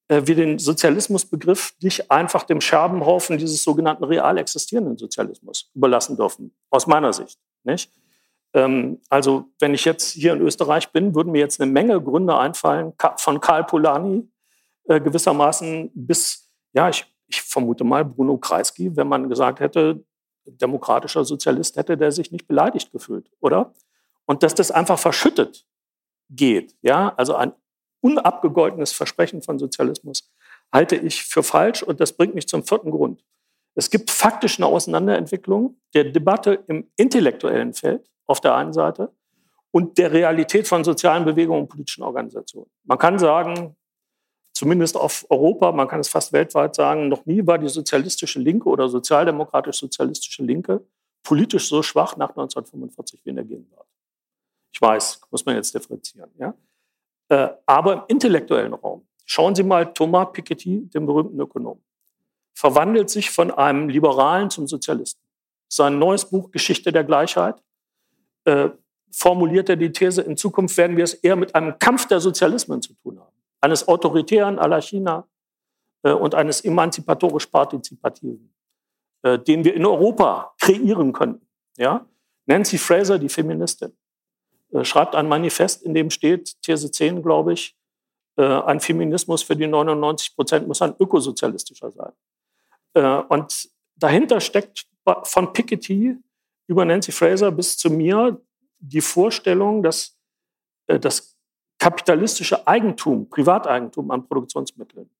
[0.08, 6.86] wir den Sozialismusbegriff nicht einfach dem Scherbenhaufen dieses sogenannten real existierenden Sozialismus überlassen dürfen, aus
[6.86, 7.38] meiner Sicht.
[7.64, 7.92] Nicht?
[8.54, 12.36] Ähm, also wenn ich jetzt hier in Österreich bin, würden mir jetzt eine Menge Gründe
[12.36, 14.28] einfallen, von Karl Polanyi
[14.84, 20.04] äh, gewissermaßen bis, ja, ich, ich vermute mal Bruno Kreisky, wenn man gesagt hätte,
[20.44, 23.72] demokratischer Sozialist hätte der sich nicht beleidigt gefühlt, oder?
[24.26, 25.64] Und dass das einfach verschüttet
[26.30, 27.52] geht, ja, also ein
[28.02, 30.30] unabgegoltenes Versprechen von Sozialismus
[30.72, 33.24] halte ich für falsch und das bringt mich zum vierten Grund.
[33.74, 39.12] Es gibt faktisch eine Auseinanderentwicklung der Debatte im intellektuellen Feld auf der einen Seite
[39.70, 42.70] und der Realität von sozialen Bewegungen und politischen Organisationen.
[42.84, 43.76] Man kann sagen,
[44.52, 48.68] zumindest auf Europa, man kann es fast weltweit sagen, noch nie war die sozialistische Linke
[48.68, 50.84] oder sozialdemokratisch-sozialistische Linke
[51.22, 53.86] politisch so schwach nach 1945 wie in der Gegenwart.
[54.72, 56.30] Ich weiß, muss man jetzt differenzieren.
[56.38, 56.54] Ja?
[57.32, 61.82] Äh, aber im intellektuellen Raum, schauen Sie mal Thomas Piketty, den berühmten Ökonom,
[62.52, 65.22] verwandelt sich von einem Liberalen zum Sozialisten.
[65.66, 67.54] Sein neues Buch Geschichte der Gleichheit
[68.44, 68.68] äh,
[69.10, 72.82] formuliert er die These, in Zukunft werden wir es eher mit einem Kampf der Sozialismen
[72.82, 73.32] zu tun haben.
[73.62, 75.26] Eines autoritären à la China
[76.02, 78.52] äh, und eines emanzipatorisch-partizipativen,
[79.22, 81.46] äh, den wir in Europa kreieren könnten.
[81.78, 82.04] Ja?
[82.44, 83.96] Nancy Fraser, die Feministin,
[84.82, 87.76] schreibt ein Manifest, in dem steht, These 10, glaube ich,
[88.36, 92.12] äh, ein Feminismus für die 99 Prozent muss ein ökosozialistischer sein.
[92.94, 94.86] Äh, und dahinter steckt
[95.24, 96.16] von Piketty
[96.68, 98.40] über Nancy Fraser bis zu mir
[98.78, 100.16] die Vorstellung, dass
[100.86, 101.36] das
[101.78, 105.10] kapitalistische Eigentum, Privateigentum an Produktionsmitteln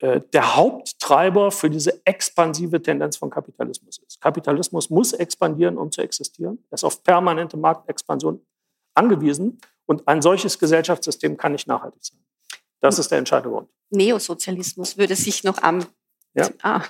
[0.00, 4.07] äh, der Haupttreiber für diese expansive Tendenz von Kapitalismus ist.
[4.20, 6.58] Kapitalismus muss expandieren, um zu existieren.
[6.70, 8.40] Er ist auf permanente Marktexpansion
[8.94, 12.18] angewiesen und ein solches Gesellschaftssystem kann nicht nachhaltig sein.
[12.80, 13.68] Das ist der entscheidende Grund.
[13.90, 15.84] Neosozialismus würde sich noch am...
[16.34, 16.48] Ja.
[16.62, 16.82] Ah.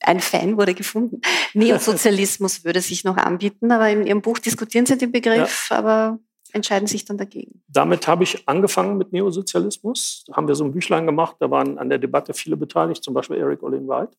[0.00, 1.20] Ein Fan wurde gefunden.
[1.54, 5.76] Neosozialismus würde sich noch anbieten, aber in Ihrem Buch diskutieren Sie den Begriff, ja.
[5.76, 6.20] aber
[6.52, 7.62] entscheiden sich dann dagegen.
[7.68, 10.24] Damit habe ich angefangen mit Neosozialismus.
[10.26, 13.14] Da haben wir so ein Büchlein gemacht, da waren an der Debatte viele beteiligt, zum
[13.14, 14.10] Beispiel Eric Olin Wright.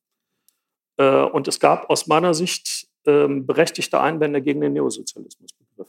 [1.00, 5.88] Äh, und es gab aus meiner Sicht ähm, berechtigte Einwände gegen den Neosozialismusbegriff.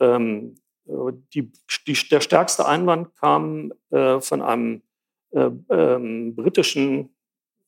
[0.00, 1.52] Ähm, äh, die,
[1.86, 4.82] die, der stärkste Einwand kam äh, von einem
[5.30, 7.14] ähm, britischen,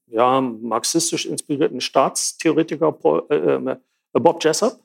[0.06, 4.82] ja, marxistisch inspirierten Staatstheoretiker Bob Jessup,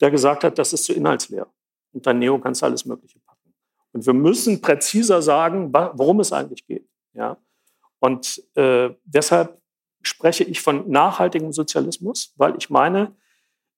[0.00, 1.46] der gesagt hat, das ist zu inhaltsleer.
[1.92, 3.54] Unter Neo kannst du alles Mögliche packen.
[3.92, 6.88] Und wir müssen präziser sagen, worum es eigentlich geht.
[7.12, 7.36] Ja?
[7.98, 9.59] Und äh, deshalb
[10.02, 13.14] spreche ich von nachhaltigem Sozialismus, weil ich meine,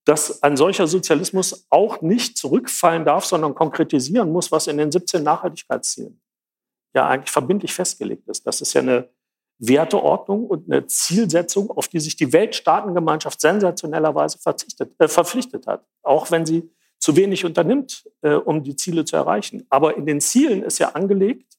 [0.04, 5.22] dass ein solcher Sozialismus auch nicht zurückfallen darf, sondern konkretisieren muss, was in den 17
[5.22, 6.20] Nachhaltigkeitszielen
[6.94, 8.46] ja eigentlich verbindlich festgelegt ist.
[8.46, 9.08] Das ist ja eine
[9.58, 14.38] Werteordnung und eine Zielsetzung, auf die sich die Weltstaatengemeinschaft sensationellerweise
[14.98, 19.64] äh, verpflichtet hat, auch wenn sie zu wenig unternimmt, äh, um die Ziele zu erreichen.
[19.70, 21.58] Aber in den Zielen ist ja angelegt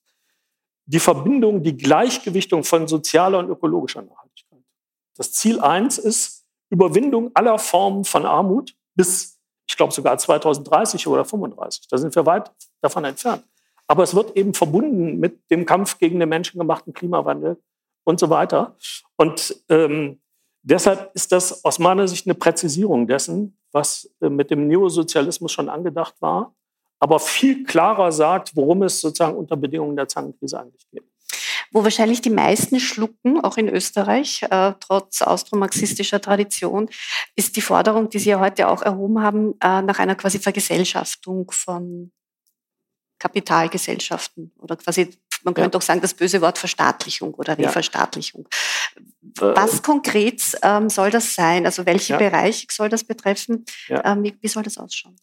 [0.86, 4.23] die Verbindung, die Gleichgewichtung von sozialer und ökologischer Nachhaltigkeit.
[5.16, 11.26] Das Ziel eins ist Überwindung aller Formen von Armut bis, ich glaube, sogar 2030 oder
[11.26, 11.88] 35.
[11.88, 13.44] Da sind wir weit davon entfernt.
[13.88, 17.62] Aber es wird eben verbunden mit dem Kampf gegen den menschengemachten Klimawandel
[18.06, 18.76] und so weiter.
[19.18, 20.20] Und ähm,
[20.66, 25.68] Deshalb ist das aus meiner Sicht eine Präzisierung dessen, was äh, mit dem Neosozialismus schon
[25.68, 26.56] angedacht war,
[27.00, 31.04] aber viel klarer sagt, worum es sozusagen unter Bedingungen der Zangenkrise eigentlich geht.
[31.74, 36.88] Wo wahrscheinlich die meisten schlucken, auch in Österreich, äh, trotz austromarxistischer Tradition,
[37.36, 41.52] ist die Forderung, die Sie ja heute auch erhoben haben, äh, nach einer quasi Vergesellschaftung
[41.52, 42.12] von
[43.18, 45.80] Kapitalgesellschaften oder quasi, man könnte ja.
[45.80, 48.48] auch sagen, das böse Wort Verstaatlichung oder Reverstaatlichung.
[49.40, 49.56] Ja.
[49.56, 51.66] Was konkret ähm, soll das sein?
[51.66, 52.20] Also welche ja.
[52.20, 53.66] Bereiche soll das betreffen?
[53.90, 55.16] Ähm, wie, wie soll das ausschauen?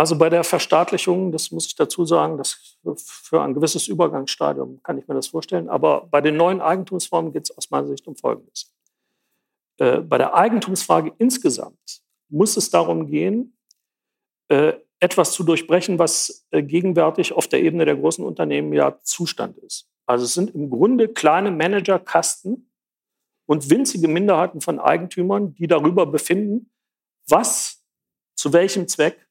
[0.00, 4.96] Also bei der Verstaatlichung, das muss ich dazu sagen, das für ein gewisses Übergangsstadium kann
[4.96, 5.68] ich mir das vorstellen.
[5.68, 8.72] Aber bei den neuen Eigentumsformen geht es aus meiner Sicht um Folgendes.
[9.76, 13.58] Äh, bei der Eigentumsfrage insgesamt muss es darum gehen,
[14.48, 19.58] äh, etwas zu durchbrechen, was äh, gegenwärtig auf der Ebene der großen Unternehmen ja Zustand
[19.58, 19.86] ist.
[20.06, 22.70] Also es sind im Grunde kleine Managerkasten
[23.44, 26.70] und winzige Minderheiten von Eigentümern, die darüber befinden,
[27.28, 27.84] was
[28.34, 29.26] zu welchem Zweck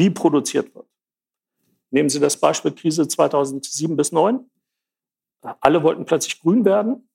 [0.00, 0.86] wie produziert wird.
[1.90, 4.50] Nehmen Sie das Beispiel Krise 2007 bis 2009.
[5.60, 7.06] Alle wollten plötzlich grün werden.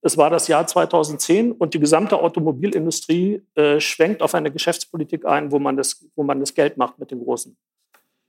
[0.00, 5.52] Es war das Jahr 2010 und die gesamte Automobilindustrie äh, schwenkt auf eine Geschäftspolitik ein,
[5.52, 7.56] wo man, das, wo man das Geld macht mit den großen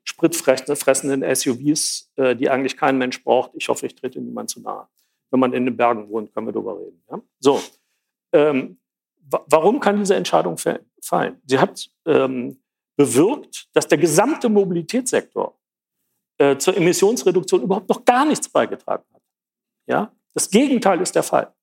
[0.04, 3.52] spritfressenden SUVs, äh, die eigentlich kein Mensch braucht.
[3.56, 4.88] Ich hoffe, ich trete niemand zu nahe.
[5.32, 7.02] Wenn man in den Bergen wohnt, können wir darüber reden.
[7.10, 7.20] Ja?
[7.40, 7.60] So,
[8.32, 8.78] ähm,
[9.28, 11.42] warum kann diese Entscheidung fallen?
[11.46, 12.60] Sie hat ähm,
[12.96, 15.58] bewirkt, dass der gesamte Mobilitätssektor
[16.38, 19.22] äh, zur Emissionsreduktion überhaupt noch gar nichts beigetragen hat.
[19.88, 20.12] Ja?
[20.34, 21.54] Das Gegenteil ist der Fall.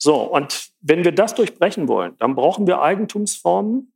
[0.00, 3.92] So, und wenn wir das durchbrechen wollen, dann brauchen wir Eigentumsformen,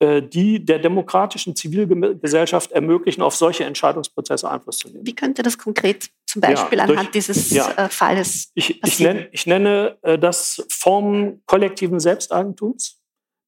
[0.00, 5.06] äh, die der demokratischen Zivilgesellschaft ermöglichen, auf solche Entscheidungsprozesse Einfluss zu nehmen.
[5.06, 7.70] Wie könnte das konkret zum Beispiel ja, durch, anhand dieses ja.
[7.72, 13.00] Äh, Falles ich, ich, nenne, ich nenne äh, das Formen kollektiven Selbsteigentums,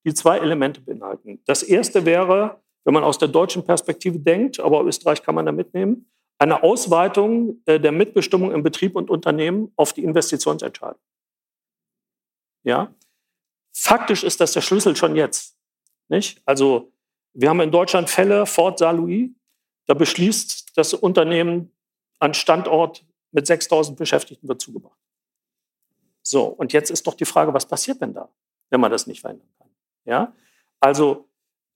[0.07, 1.42] die zwei Elemente beinhalten.
[1.47, 5.53] Das erste wäre, wenn man aus der deutschen Perspektive denkt, aber Österreich kann man da
[5.53, 11.01] mitnehmen, eine Ausweitung der Mitbestimmung im Betrieb und Unternehmen auf die Investitionsentscheidung.
[12.62, 12.95] Ja?
[13.75, 15.59] Faktisch ist das der Schlüssel schon jetzt.
[16.09, 16.40] Nicht?
[16.45, 16.92] Also
[17.33, 19.31] wir haben in Deutschland Fälle, Fort Saint-Louis,
[19.87, 21.73] da beschließt das Unternehmen,
[22.21, 24.99] ein Standort mit 6000 Beschäftigten wird zugebracht.
[26.23, 28.29] So, und jetzt ist doch die Frage, was passiert denn da,
[28.71, 29.69] wenn man das nicht verändern kann?
[30.07, 30.33] Ja?
[30.81, 31.29] Also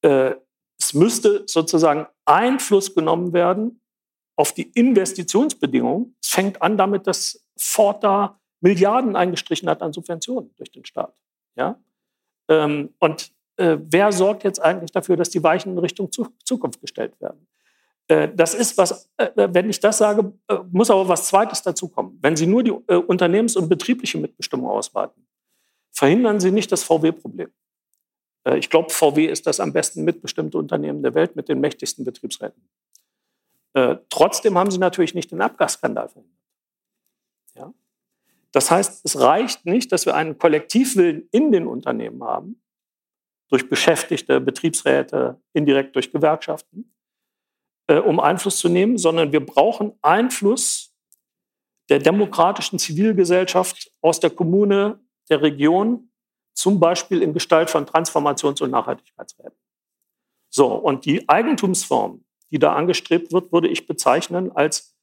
[0.02, 0.34] äh,
[0.78, 3.80] es müsste sozusagen Einfluss genommen werden
[4.36, 6.16] auf die Investitionsbedingungen.
[6.22, 11.14] Es fängt an damit, dass Ford da Milliarden eingestrichen hat an Subventionen durch den Staat.
[11.56, 11.78] Ja?
[12.48, 16.80] Ähm, und äh, wer sorgt jetzt eigentlich dafür, dass die Weichen in Richtung zu Zukunft
[16.80, 17.46] gestellt werden?
[18.10, 22.18] Äh, das ist was, äh, wenn ich das sage, äh, muss aber was Zweites dazukommen.
[22.20, 25.26] Wenn Sie nur die Unternehmens- und betriebliche Mitbestimmung ausweiten,
[25.92, 27.50] verhindern Sie nicht das VW-Problem.
[28.44, 32.04] Äh, ich glaube, VW ist das am besten mitbestimmte Unternehmen der Welt mit den mächtigsten
[32.04, 32.62] Betriebsräten.
[34.08, 36.40] trotzdem haben Sie natürlich nicht den Abgasskandal verhindert.
[37.54, 37.72] Ja?
[38.50, 42.60] Das heißt, es reicht nicht, dass wir einen Kollektivwillen in den Unternehmen haben,
[43.48, 46.92] durch Beschäftigte, Betriebsräte, indirekt durch Gewerkschaften,
[47.88, 50.94] äh, um Einfluss zu nehmen, sondern wir brauchen Einfluss
[51.88, 56.09] der demokratischen Zivilgesellschaft aus der Kommune, der Region,
[56.60, 59.58] zum Beispiel in Gestalt von Transformations- und Nachhaltigkeitsräten.
[60.50, 64.94] So, und die Eigentumsform, die da angestrebt wird, würde ich bezeichnen als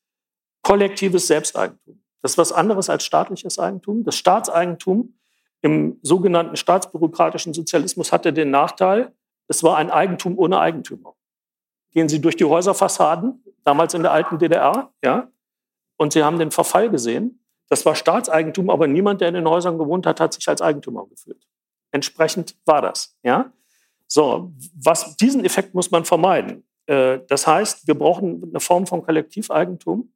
[0.61, 2.03] kollektives Selbsteigentum.
[2.21, 4.03] Das ist was anderes als staatliches Eigentum.
[4.03, 5.17] Das Staatseigentum
[5.61, 9.15] im sogenannten staatsbürokratischen Sozialismus hatte den Nachteil,
[9.47, 11.15] es war ein Eigentum ohne Eigentümer.
[11.91, 15.31] Gehen Sie durch die Häuserfassaden, damals in der alten DDR, ja,
[15.95, 17.43] und Sie haben den Verfall gesehen.
[17.69, 21.05] Das war Staatseigentum, aber niemand, der in den Häusern gewohnt hat, hat sich als Eigentümer
[21.07, 21.45] gefühlt.
[21.91, 23.51] Entsprechend war das, ja.
[24.07, 26.63] So, was, diesen Effekt muss man vermeiden.
[26.85, 30.13] Äh, das heißt, wir brauchen eine Form von Kollektiveigentum,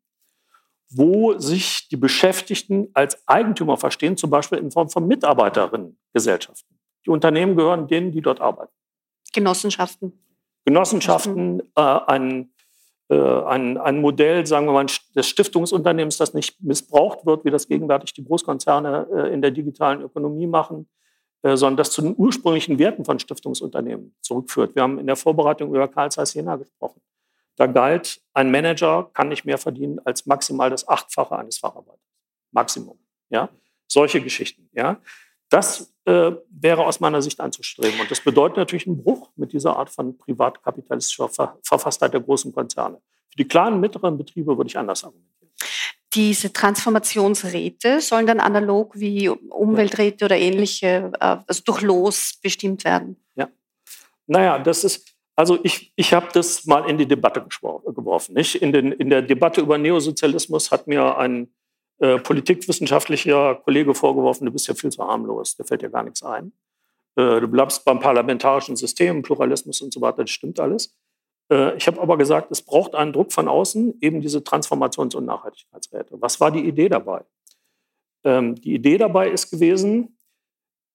[0.90, 6.78] wo sich die Beschäftigten als Eigentümer verstehen, zum Beispiel in Form von Mitarbeiterinnengesellschaften.
[7.06, 8.74] Die Unternehmen gehören denen, die dort arbeiten.
[9.34, 10.14] Genossenschaften.
[10.66, 12.54] Genossenschaften, äh, ein,
[13.16, 14.86] ein, ein Modell, sagen wir mal,
[15.16, 20.02] des Stiftungsunternehmens, das nicht missbraucht wird, wie das gegenwärtig die Großkonzerne äh, in der digitalen
[20.02, 20.88] Ökonomie machen,
[21.44, 24.76] äh, sondern das zu den ursprünglichen Werten von Stiftungsunternehmen zurückführt.
[24.76, 27.02] Wir haben in der Vorbereitung über Karl Zeiss Jena gesprochen.
[27.58, 32.00] Da galt, ein Manager kann nicht mehr verdienen als maximal das Achtfache eines Facharbeiters.
[32.52, 32.98] Maximum.
[33.30, 33.50] Ja?
[33.88, 34.70] Solche Geschichten.
[34.74, 34.98] Ja?
[35.52, 38.00] Das äh, wäre aus meiner Sicht anzustreben.
[38.00, 42.54] Und das bedeutet natürlich einen Bruch mit dieser Art von privatkapitalistischer Ver Verfasstheit der großen
[42.54, 42.98] Konzerne.
[43.30, 45.52] Für die kleinen, mittleren Betriebe würde ich anders argumentieren.
[46.14, 53.18] diese Transformationsräte sollen dann analog wie Umwelträte oder ähnliche, äh, also durch Los bestimmt werden.
[53.36, 53.50] Ja.
[54.28, 58.36] Naja, das ist, also ich, ich habe das mal in die Debatte geworfen.
[58.36, 58.56] Nicht?
[58.56, 61.50] In, den, in der Debatte über Neosozialismus hat mir ein
[62.02, 66.24] äh, politikwissenschaftlicher Kollege vorgeworfen, du bist ja viel zu harmlos, da fällt dir gar nichts
[66.24, 66.52] ein.
[67.16, 70.98] Äh, du bleibst beim parlamentarischen System, Pluralismus und so weiter, das stimmt alles.
[71.52, 75.26] Äh, ich habe aber gesagt, es braucht einen Druck von außen, eben diese Transformations- und
[75.26, 76.20] Nachhaltigkeitsräte.
[76.20, 77.24] Was war die Idee dabei?
[78.24, 80.18] Ähm, die Idee dabei ist gewesen,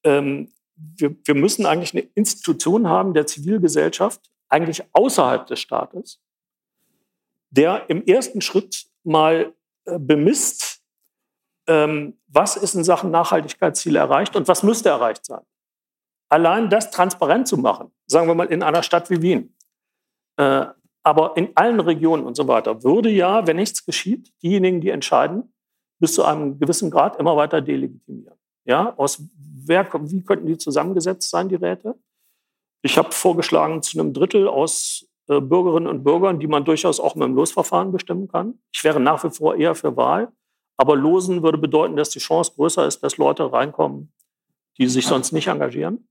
[0.03, 6.19] ähm, wir, müssen eigentlich eine Institution haben der Zivilgesellschaft, eigentlich außerhalb des Staates,
[7.49, 9.53] der im ersten Schritt mal
[9.85, 10.76] bemisst,
[11.67, 15.41] was ist in Sachen Nachhaltigkeitsziele erreicht und was müsste erreicht sein.
[16.29, 19.55] Allein das transparent zu machen, sagen wir mal in einer Stadt wie Wien,
[20.37, 20.65] äh,
[21.03, 25.53] aber in allen Regionen und so weiter, würde ja, wenn nichts geschieht, diejenigen, die entscheiden,
[25.99, 28.37] bis zu einem gewissen Grad immer weiter delegitimieren.
[28.65, 31.95] Ja, aus wer, wie könnten die zusammengesetzt sein, die Räte?
[32.81, 37.15] Ich habe vorgeschlagen, zu einem Drittel aus äh, Bürgerinnen und Bürgern, die man durchaus auch
[37.15, 38.59] mit dem Losverfahren bestimmen kann.
[38.73, 40.31] Ich wäre nach wie vor eher für Wahl,
[40.77, 44.13] aber Losen würde bedeuten, dass die Chance größer ist, dass Leute reinkommen,
[44.77, 46.07] die sich sonst nicht engagieren.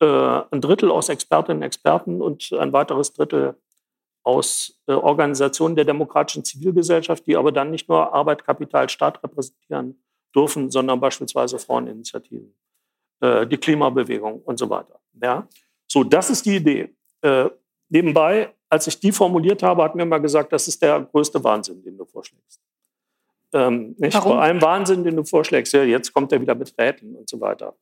[0.00, 3.54] Äh, ein Drittel aus Expertinnen und Experten und ein weiteres Drittel
[4.22, 10.02] aus äh, Organisationen der demokratischen Zivilgesellschaft, die aber dann nicht nur Arbeit, Kapital, Staat repräsentieren
[10.34, 12.54] dürfen, sondern beispielsweise Fraueninitiativen,
[13.20, 14.98] äh, die Klimabewegung und so weiter.
[15.22, 15.46] Ja?
[15.86, 16.94] So, das ist die Idee.
[17.90, 21.82] Nebenbei, als ich die formuliert habe, hat mir mal gesagt, das ist der größte Wahnsinn,
[21.82, 22.59] den du vorschlägst.
[23.52, 24.14] Ähm, nicht?
[24.14, 24.36] Warum?
[24.36, 27.40] Bei allem Wahnsinn, den du vorschlägst, ja, jetzt kommt er wieder mit Räten und so
[27.40, 27.74] weiter.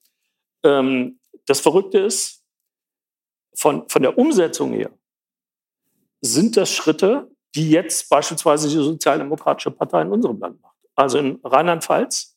[0.65, 2.43] Ähm, das Verrückte ist,
[3.55, 4.91] von, von der Umsetzung her
[6.21, 10.77] sind das Schritte, die jetzt beispielsweise die Sozialdemokratische Partei in unserem Land macht.
[10.95, 12.37] Also in Rheinland-Pfalz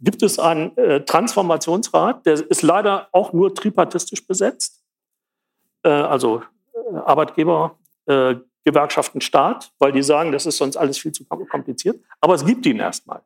[0.00, 4.82] gibt es einen äh, Transformationsrat, der ist leider auch nur tripartistisch besetzt.
[5.82, 6.42] Äh, also
[6.72, 8.36] äh, Arbeitgeber, äh,
[8.70, 12.00] Gewerkschaften, Staat, weil die sagen, das ist sonst alles viel zu kompliziert.
[12.20, 13.22] Aber es gibt ihn erstmal.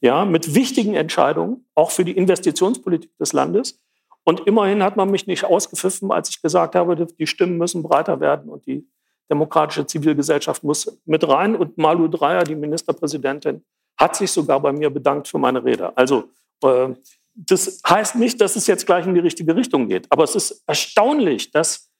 [0.00, 3.80] Ja, mit wichtigen Entscheidungen, auch für die Investitionspolitik des Landes.
[4.24, 8.20] Und immerhin hat man mich nicht ausgepfiffen, als ich gesagt habe, die Stimmen müssen breiter
[8.20, 8.88] werden und die
[9.30, 11.54] demokratische Zivilgesellschaft muss mit rein.
[11.54, 13.64] Und Malu Dreyer, die Ministerpräsidentin,
[13.96, 15.96] hat sich sogar bei mir bedankt für meine Rede.
[15.96, 16.24] Also
[16.62, 16.94] äh,
[17.34, 20.06] das heißt nicht, dass es jetzt gleich in die richtige Richtung geht.
[20.10, 21.90] Aber es ist erstaunlich, dass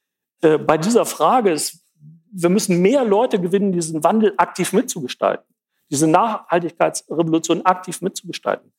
[0.43, 1.82] äh, bei dieser Frage ist,
[2.33, 5.47] wir müssen mehr Leute gewinnen, diesen Wandel aktiv mitzugestalten,
[5.91, 8.73] diese Nachhaltigkeitsrevolution aktiv mitzugestalten,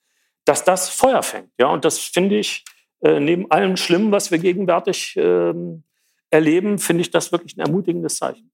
[0.45, 1.51] dass das Feuer fängt.
[1.59, 2.65] Ja, und das finde ich
[3.01, 5.83] äh, neben allem Schlimmen, was wir gegenwärtig ähm,
[6.31, 8.51] erleben, finde ich das wirklich ein ermutigendes Zeichen.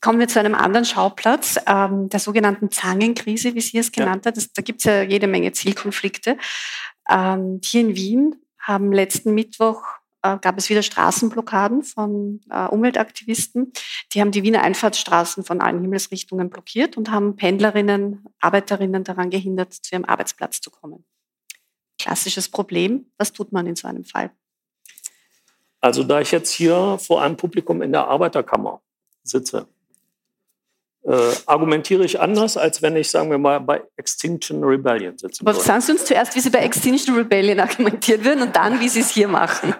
[0.00, 4.32] Kommen wir zu einem anderen Schauplatz, ähm, der sogenannten Zangenkrise, wie Sie es genannt ja.
[4.32, 4.48] hat.
[4.54, 6.38] da gibt es ja jede Menge Zielkonflikte.
[7.10, 9.82] Ähm, hier in Wien haben letzten Mittwoch
[10.22, 13.72] äh, gab es wieder Straßenblockaden von äh, Umweltaktivisten.
[14.12, 19.72] Die haben die Wiener Einfahrtsstraßen von allen Himmelsrichtungen blockiert und haben Pendlerinnen, Arbeiterinnen daran gehindert,
[19.72, 21.04] zu ihrem Arbeitsplatz zu kommen.
[21.98, 23.10] Klassisches Problem.
[23.18, 24.30] Was tut man in so einem Fall?
[25.80, 28.82] Also da ich jetzt hier vor einem Publikum in der Arbeiterkammer
[29.22, 29.66] sitze,
[31.02, 35.42] äh, argumentiere ich anders, als wenn ich, sagen wir mal, bei Extinction Rebellion sitze.
[35.42, 38.88] Aber sagen Sie uns zuerst, wie Sie bei Extinction Rebellion argumentieren würden und dann, wie
[38.88, 39.74] Sie es hier machen.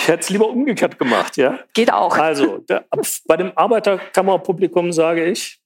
[0.00, 1.58] Ich hätte es lieber umgekehrt gemacht, ja?
[1.72, 2.16] Geht auch.
[2.16, 2.84] Also, der,
[3.26, 5.60] bei dem Arbeiterkammerpublikum sage ich,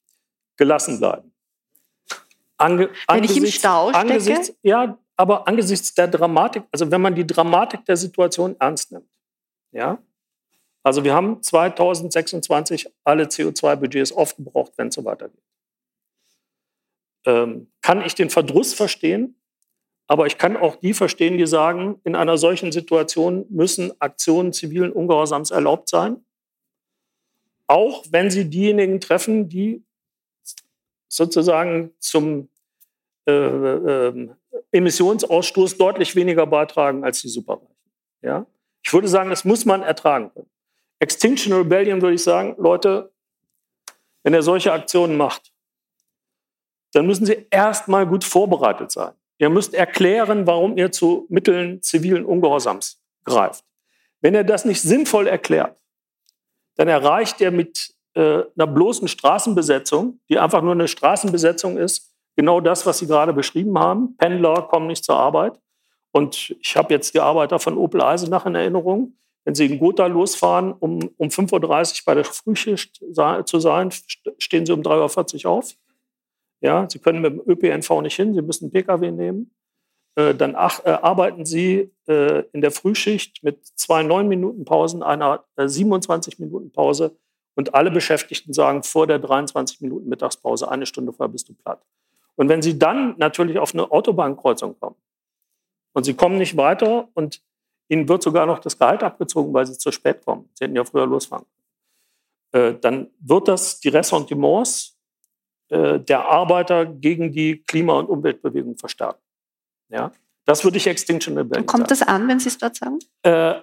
[0.57, 1.33] gelassen bleiben.
[2.59, 4.55] Ange, wenn ich im Stau stecke?
[4.63, 9.09] Ja, aber angesichts der Dramatik, also wenn man die Dramatik der Situation ernst nimmt,
[9.73, 9.99] ja,
[10.83, 15.43] also wir haben 2026 alle CO2-Budgets aufgebraucht, wenn es so weitergeht.
[17.25, 19.41] Ähm, kann ich den Verdruss verstehen,
[20.09, 24.93] aber ich kann auch die verstehen, die sagen, in einer solchen Situation müssen Aktionen zivilen
[24.93, 26.25] Ungehorsams erlaubt sein,
[27.69, 29.85] auch wenn sie diejenigen treffen, die
[31.09, 32.49] sozusagen zum
[33.27, 34.29] äh, äh,
[34.73, 37.75] Emissionsausstoß deutlich weniger beitragen als die Superreichen.
[38.21, 38.47] Ja?
[38.85, 40.51] Ich würde sagen, das muss man ertragen können.
[41.03, 43.11] Extinction Rebellion würde ich sagen, Leute,
[44.23, 45.53] wenn ihr solche Aktionen macht,
[46.93, 49.13] dann müssen sie erstmal gut vorbereitet sein.
[49.39, 53.65] Ihr müsst erklären, warum ihr zu Mitteln zivilen Ungehorsams greift.
[54.21, 55.77] Wenn ihr das nicht sinnvoll erklärt,
[56.77, 62.61] dann erreicht ihr mit äh, einer bloßen Straßenbesetzung, die einfach nur eine Straßenbesetzung ist, genau
[62.61, 64.17] das, was Sie gerade beschrieben haben.
[64.19, 65.59] Pendler kommen nicht zur Arbeit.
[66.13, 70.07] Und ich habe jetzt die Arbeiter von Opel Eisenach in Erinnerung, wenn Sie in Gotha
[70.07, 73.91] losfahren, um, um 5.30 Uhr bei der Frühschicht zu sein,
[74.39, 75.75] stehen Sie um 3.40 Uhr auf.
[76.61, 79.53] Ja, Sie können mit dem ÖPNV nicht hin, Sie müssen Pkw nehmen.
[80.15, 85.03] Äh, dann ach, äh, arbeiten Sie äh, in der Frühschicht mit zwei neun Minuten Pausen,
[85.03, 87.11] einer 27 äh,
[87.55, 91.85] und alle Beschäftigten sagen vor der 23 Minuten Mittagspause, eine Stunde vorher bist du platt.
[92.37, 94.97] Und wenn Sie dann natürlich auf eine Autobahnkreuzung kommen
[95.95, 97.43] und Sie kommen nicht weiter und
[97.93, 100.85] Ihnen wird sogar noch das Gehalt abgezogen, weil Sie zu spät kommen, Sie hätten ja
[100.85, 101.45] früher losfahren,
[102.53, 104.99] äh, dann wird das die Ressentiments
[105.69, 109.21] äh, der Arbeiter gegen die Klima- und Umweltbewegung verstärken.
[109.91, 110.11] Ja?
[110.47, 112.01] Das würde ich Extinction Rebellion Kommt sagen.
[112.01, 112.99] das an, wenn Sie es dort sagen?
[113.23, 113.61] Äh,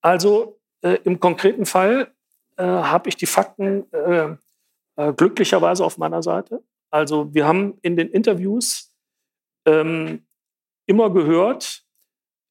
[0.00, 2.12] also äh, im konkreten Fall
[2.60, 3.86] habe ich die Fakten
[5.16, 6.60] glücklicherweise auf meiner Seite.
[6.90, 8.92] Also wir haben in den Interviews
[9.64, 10.26] ähm,
[10.86, 11.84] immer gehört,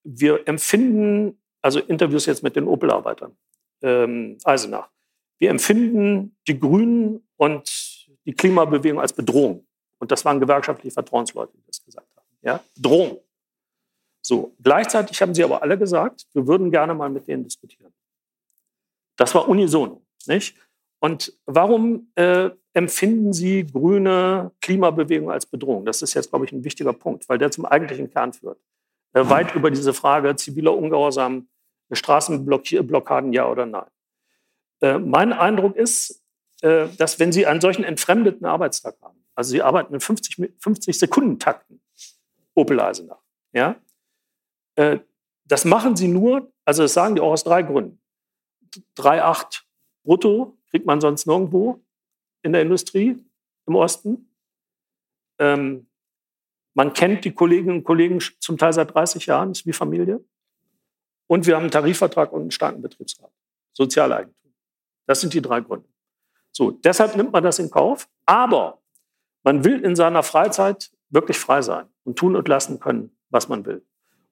[0.08, 3.36] wir empfinden, also Interviews jetzt mit den Opel-Arbeitern,
[3.82, 4.89] ähm, Eisenach,
[5.39, 9.68] wir empfinden die Grünen und die Klimabewegung als Bedrohung.
[9.99, 12.26] Und das waren gewerkschaftliche Vertrauensleute, die das gesagt haben.
[12.41, 12.64] Ja?
[12.76, 13.20] Drohung.
[14.22, 17.93] So, gleichzeitig haben sie aber alle gesagt, wir würden gerne mal mit denen diskutieren.
[19.16, 20.58] Das war unisono, nicht?
[20.99, 25.86] Und warum äh, empfinden Sie grüne Klimabewegung als Bedrohung?
[25.86, 28.60] Das ist jetzt, glaube ich, ein wichtiger Punkt, weil der zum eigentlichen Kern führt.
[29.18, 31.47] Äh, weit über diese Frage ziviler Ungehorsam,
[31.91, 33.89] Straßenblockaden, ja oder nein.
[34.82, 36.24] Äh, mein Eindruck ist,
[36.61, 40.99] äh, dass wenn Sie einen solchen entfremdeten Arbeitstag haben, also Sie arbeiten in 50, 50
[40.99, 41.82] Sekunden Takten,
[42.53, 43.22] Opel Eisenach,
[43.53, 43.76] ja,
[45.45, 47.99] das machen Sie nur, also das sagen die auch aus drei Gründen.
[48.95, 49.63] 3,8
[50.03, 51.84] brutto kriegt man sonst nirgendwo
[52.43, 53.26] in der Industrie
[53.65, 54.32] im Osten.
[55.39, 55.86] Ähm,
[56.78, 60.23] man kennt die Kolleginnen und Kollegen zum Teil seit 30 Jahren, ist wie Familie.
[61.25, 63.32] Und wir haben einen Tarifvertrag und einen starken Betriebsrat.
[63.73, 64.53] Sozialeigentum.
[65.07, 65.89] Das sind die drei Gründe.
[66.51, 68.07] So, deshalb nimmt man das in Kauf.
[68.28, 68.80] Aber
[69.43, 73.65] man will in seiner Freizeit wirklich frei sein und tun und lassen können, was man
[73.65, 73.84] will.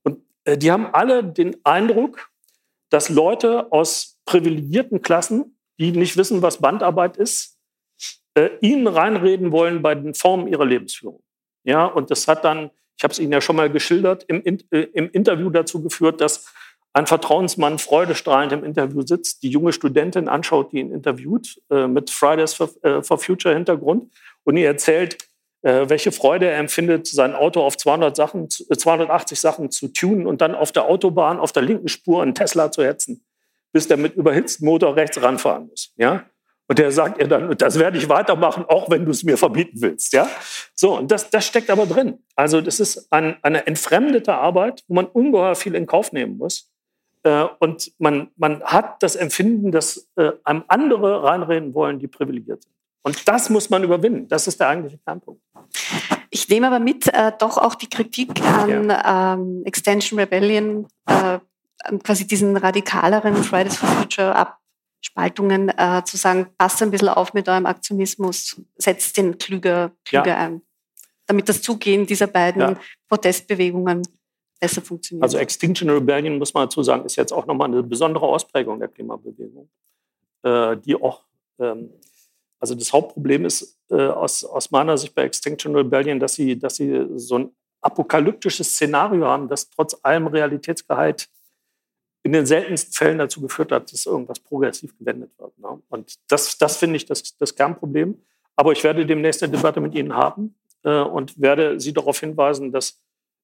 [0.04, 2.30] Und äh, die haben alle den Eindruck,
[2.89, 7.58] dass Leute aus privilegierten Klassen, die nicht wissen, was Bandarbeit ist,
[8.36, 11.25] äh, ihnen reinreden wollen bei den Formen ihrer Lebensführung.
[11.66, 14.41] Ja, und das hat dann, ich habe es Ihnen ja schon mal geschildert, im,
[14.72, 16.45] äh, im Interview dazu geführt, dass
[16.93, 22.09] ein Vertrauensmann freudestrahlend im Interview sitzt, die junge Studentin anschaut, die ihn interviewt, äh, mit
[22.09, 24.13] Fridays for, äh, for, Future Hintergrund
[24.45, 25.18] und ihr erzählt,
[25.63, 30.39] äh, welche Freude er empfindet, sein Auto auf 200 Sachen, 280 Sachen zu tunen und
[30.39, 33.26] dann auf der Autobahn auf der linken Spur einen Tesla zu hetzen,
[33.74, 35.91] bis der mit überhitztem Motor rechts ranfahren muss.
[35.97, 36.24] Ja?
[36.68, 39.82] Und der sagt ihr dann, das werde ich weitermachen, auch wenn du es mir verbieten
[39.82, 40.13] willst.
[40.13, 40.28] Ja?
[40.74, 42.20] So, und das, das steckt aber drin.
[42.36, 46.72] Also das ist ein, eine entfremdete Arbeit, wo man ungeheuer viel in Kauf nehmen muss.
[47.24, 52.63] Äh, und man, man hat das Empfinden, dass äh, einem andere reinreden wollen, die privilegiert
[52.63, 52.74] sind.
[53.03, 54.28] Und das muss man überwinden.
[54.28, 55.39] Das ist der eigentliche Kernpunkt.
[56.32, 59.34] Ich nehme aber mit, äh, doch auch die Kritik an ja.
[59.34, 61.38] ähm, Extension Rebellion, äh,
[62.03, 64.36] quasi diesen radikaleren Fridays for Future
[65.06, 70.28] Abspaltungen, äh, zu sagen, passt ein bisschen auf mit eurem Aktionismus, setzt den klüger, klüger
[70.28, 70.38] ja.
[70.38, 70.62] ein,
[71.28, 72.80] damit das Zugehen dieser beiden ja.
[73.08, 74.01] Protestbewegungen
[74.60, 75.24] besser funktioniert.
[75.24, 78.88] Also Extinction Rebellion, muss man dazu sagen, ist jetzt auch nochmal eine besondere Ausprägung der
[78.88, 79.70] Klimabewegung,
[80.43, 81.24] äh, die auch,
[81.60, 81.91] ähm,
[82.60, 86.78] also das Hauptproblem ist äh, aus, aus meiner Sicht bei Extinction Rebellion, dass sie, dass
[86.78, 87.51] sie so ein
[87.82, 91.30] apokalyptisches Szenario haben, das trotz allem Realitätsgehalt
[92.26, 95.56] in den seltensten Fällen dazu geführt hat, dass irgendwas progressiv gewendet wird.
[95.60, 95.80] Ne?
[95.90, 98.20] Und das, das finde ich das, das Kernproblem.
[98.56, 102.72] Aber ich werde demnächst eine Debatte mit Ihnen haben äh, und werde Sie darauf hinweisen,
[102.72, 103.00] dass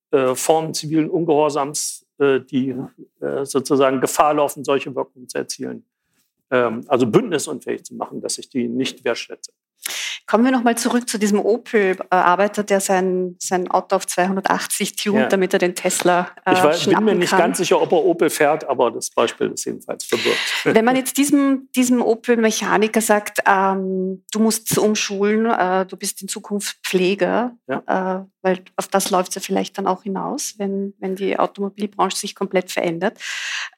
[0.09, 2.75] äh, Formen zivilen Ungehorsams, äh, die
[3.19, 5.85] äh, sozusagen Gefahr laufen, solche Wirkungen zu erzielen.
[6.49, 9.51] Ähm, also bündnisunfähig zu machen, dass ich die nicht wertschätze.
[10.27, 15.27] Kommen wir nochmal zurück zu diesem Opel-Arbeiter, der sein, sein Auto auf 280 tunt, ja.
[15.27, 17.39] damit er den Tesla äh, Ich weiß, bin mir nicht kann.
[17.39, 20.37] ganz sicher, ob er Opel fährt, aber das Beispiel ist jedenfalls verwirrt.
[20.63, 26.27] Wenn man jetzt diesem, diesem Opel-Mechaniker sagt, ähm, du musst umschulen, äh, du bist in
[26.27, 28.21] Zukunft Pfleger, ja.
[28.21, 32.15] äh, weil auf das läuft es ja vielleicht dann auch hinaus, wenn, wenn die Automobilbranche
[32.15, 33.19] sich komplett verändert,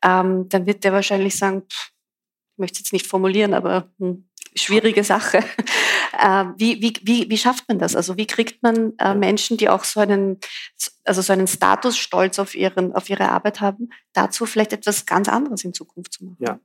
[0.03, 1.91] ähm, dann wird der wahrscheinlich sagen, pff,
[2.53, 5.39] ich möchte es jetzt nicht formulieren, aber hm, schwierige Sache.
[6.15, 7.95] Äh, wie, wie, wie, wie schafft man das?
[7.95, 10.39] Also wie kriegt man äh, Menschen, die auch so einen,
[11.03, 15.63] also so einen Statusstolz auf, ihren, auf ihre Arbeit haben, dazu vielleicht etwas ganz anderes
[15.63, 16.37] in Zukunft zu machen?
[16.39, 16.59] Ja,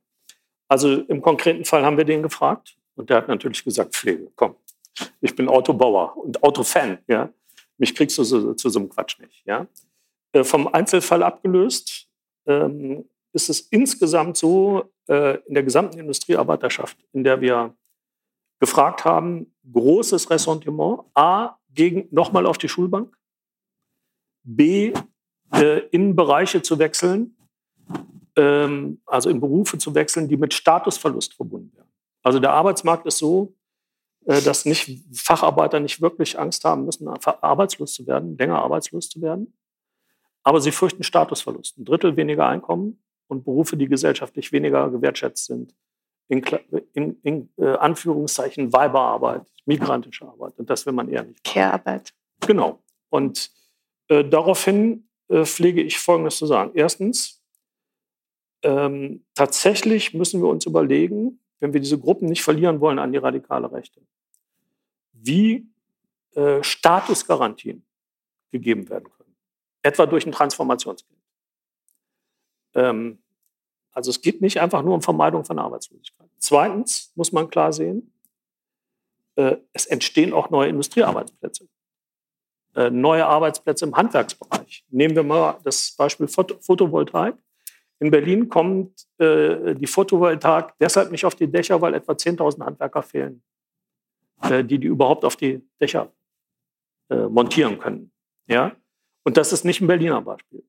[0.69, 4.55] also im konkreten Fall haben wir den gefragt und der hat natürlich gesagt, Pflege, komm,
[5.23, 7.31] ich bin Autobauer und Autofan, ja.
[7.79, 9.67] Mich kriegst du zu, zu so einem Quatsch nicht, ja.
[10.33, 12.07] Äh, vom Einzelfall abgelöst
[12.47, 17.75] ähm, ist es insgesamt so, äh, in der gesamten Industriearbeiterschaft, in der wir
[18.61, 23.17] gefragt haben, großes Ressentiment, a, gegen nochmal auf die Schulbank,
[24.43, 24.93] b,
[25.53, 27.37] äh, in Bereiche zu wechseln,
[28.37, 31.93] ähm, also in Berufe zu wechseln, die mit Statusverlust verbunden werden.
[32.23, 33.55] Also der Arbeitsmarkt ist so,
[34.27, 39.23] äh, dass nicht Facharbeiter nicht wirklich Angst haben müssen, arbeitslos zu werden, länger arbeitslos zu
[39.23, 39.55] werden.
[40.43, 41.79] Aber sie fürchten Statusverlust.
[41.79, 45.75] Ein Drittel weniger Einkommen und Berufe, die gesellschaftlich weniger gewertschätzt sind.
[46.29, 46.43] In,
[46.93, 50.59] in, in äh, Anführungszeichen Weiberarbeit, migrantische Arbeit.
[50.59, 51.43] Und das will man eher nicht.
[51.43, 52.13] Care-Arbeit.
[52.41, 52.83] Genau.
[53.09, 53.51] Und
[54.09, 56.73] äh, daraufhin äh, pflege ich Folgendes zu sagen.
[56.75, 57.43] Erstens,
[58.63, 63.19] ähm, tatsächlich müssen wir uns überlegen, wenn wir diese Gruppen nicht verlieren wollen an die
[63.19, 64.01] radikale Rechte,
[65.13, 65.67] wie
[66.35, 67.85] äh, Statusgarantien
[68.51, 69.35] gegeben werden können.
[69.83, 71.18] Etwa durch ein Transformationsgeld.
[72.75, 73.19] Ähm,
[73.93, 76.29] also es geht nicht einfach nur um Vermeidung von Arbeitslosigkeit.
[76.39, 78.13] Zweitens muss man klar sehen,
[79.37, 81.69] äh, es entstehen auch neue Industriearbeitsplätze.
[82.75, 84.85] Äh, neue Arbeitsplätze im Handwerksbereich.
[84.91, 87.35] Nehmen wir mal das Beispiel Photovoltaik.
[88.01, 93.03] In Berlin kommt äh, die Photovoltaik deshalb nicht auf die Dächer, weil etwa 10.000 Handwerker
[93.03, 93.43] fehlen,
[94.43, 96.13] äh, die die überhaupt auf die Dächer
[97.11, 98.13] äh, montieren können.
[98.47, 98.77] Ja?
[99.25, 100.63] Und das ist nicht ein Berliner Beispiel.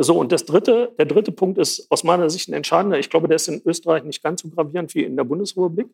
[0.00, 3.00] So, und das dritte, der dritte Punkt ist aus meiner Sicht ein entscheidender.
[3.00, 5.88] Ich glaube, der ist in Österreich nicht ganz so gravierend wie in der Bundesrepublik.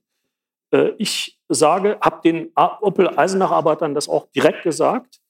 [0.73, 5.21] Äh, ich sage, habe den Opel-Eisenach-Arbeitern das auch direkt gesagt,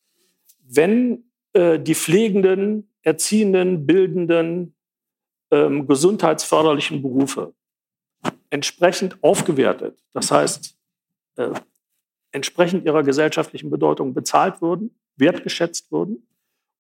[0.67, 4.75] wenn äh, die pflegenden, erziehenden, bildenden,
[5.53, 7.55] ähm, gesundheitsförderlichen Berufe
[8.51, 10.77] entsprechend aufgewertet, das heißt
[11.37, 11.51] äh,
[12.33, 16.27] entsprechend ihrer gesellschaftlichen Bedeutung bezahlt würden, wertgeschätzt würden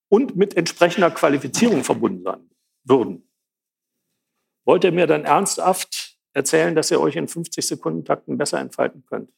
[0.08, 2.50] und mit entsprechender Qualifizierung verbunden sein
[2.84, 3.28] würden.
[4.64, 9.04] Wollt ihr mir dann ernsthaft erzählen, dass ihr euch in 50 Sekunden Takten besser entfalten
[9.06, 9.30] könnt?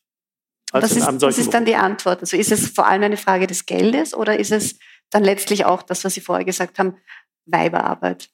[0.72, 2.20] Als das, ist, das ist dann die Antwort.
[2.20, 4.78] Also ist es vor allem eine Frage des Geldes oder ist es
[5.10, 6.96] dann letztlich auch das, was Sie vorher gesagt haben,
[7.44, 8.28] Weiberarbeit?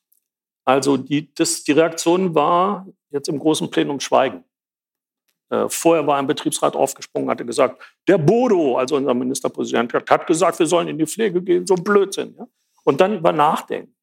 [0.65, 4.45] Also die, das, die Reaktion war jetzt im großen Plenum Schweigen.
[5.53, 10.59] Äh, vorher war ein Betriebsrat aufgesprungen, hatte gesagt, der Bodo, also unser Ministerpräsident, hat, gesagt,
[10.59, 12.35] wir sollen in die Pflege gehen, so Blödsinn.
[12.39, 12.49] Ja?
[12.85, 13.95] Und dann war Nachdenken.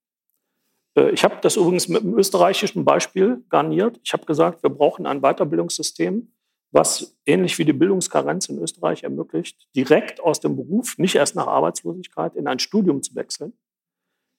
[0.95, 3.99] Äh, ich habe das übrigens mit dem österreichischen Beispiel garniert.
[4.03, 6.31] Ich habe gesagt, wir brauchen ein Weiterbildungssystem,
[6.71, 11.47] was ähnlich wie die Bildungskarenz in Österreich ermöglicht, direkt aus dem Beruf, nicht erst nach
[11.47, 13.53] Arbeitslosigkeit, in ein Studium zu wechseln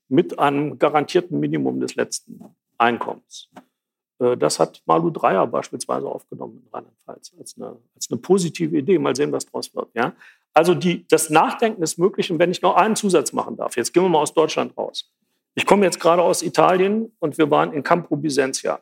[0.06, 3.50] mit einem garantierten Minimum des letzten Einkommens.
[4.20, 8.98] Äh, das hat Malu Dreyer beispielsweise aufgenommen in Rheinland-Pfalz als eine, als eine positive Idee.
[8.98, 9.88] Mal sehen, was daraus wird.
[9.94, 10.12] Ja?
[10.52, 12.30] Also die, das Nachdenken ist möglich.
[12.30, 15.10] Und wenn ich noch einen Zusatz machen darf, jetzt gehen wir mal aus Deutschland raus.
[15.54, 18.80] Ich komme jetzt gerade aus Italien und wir waren in Campo Bisentia.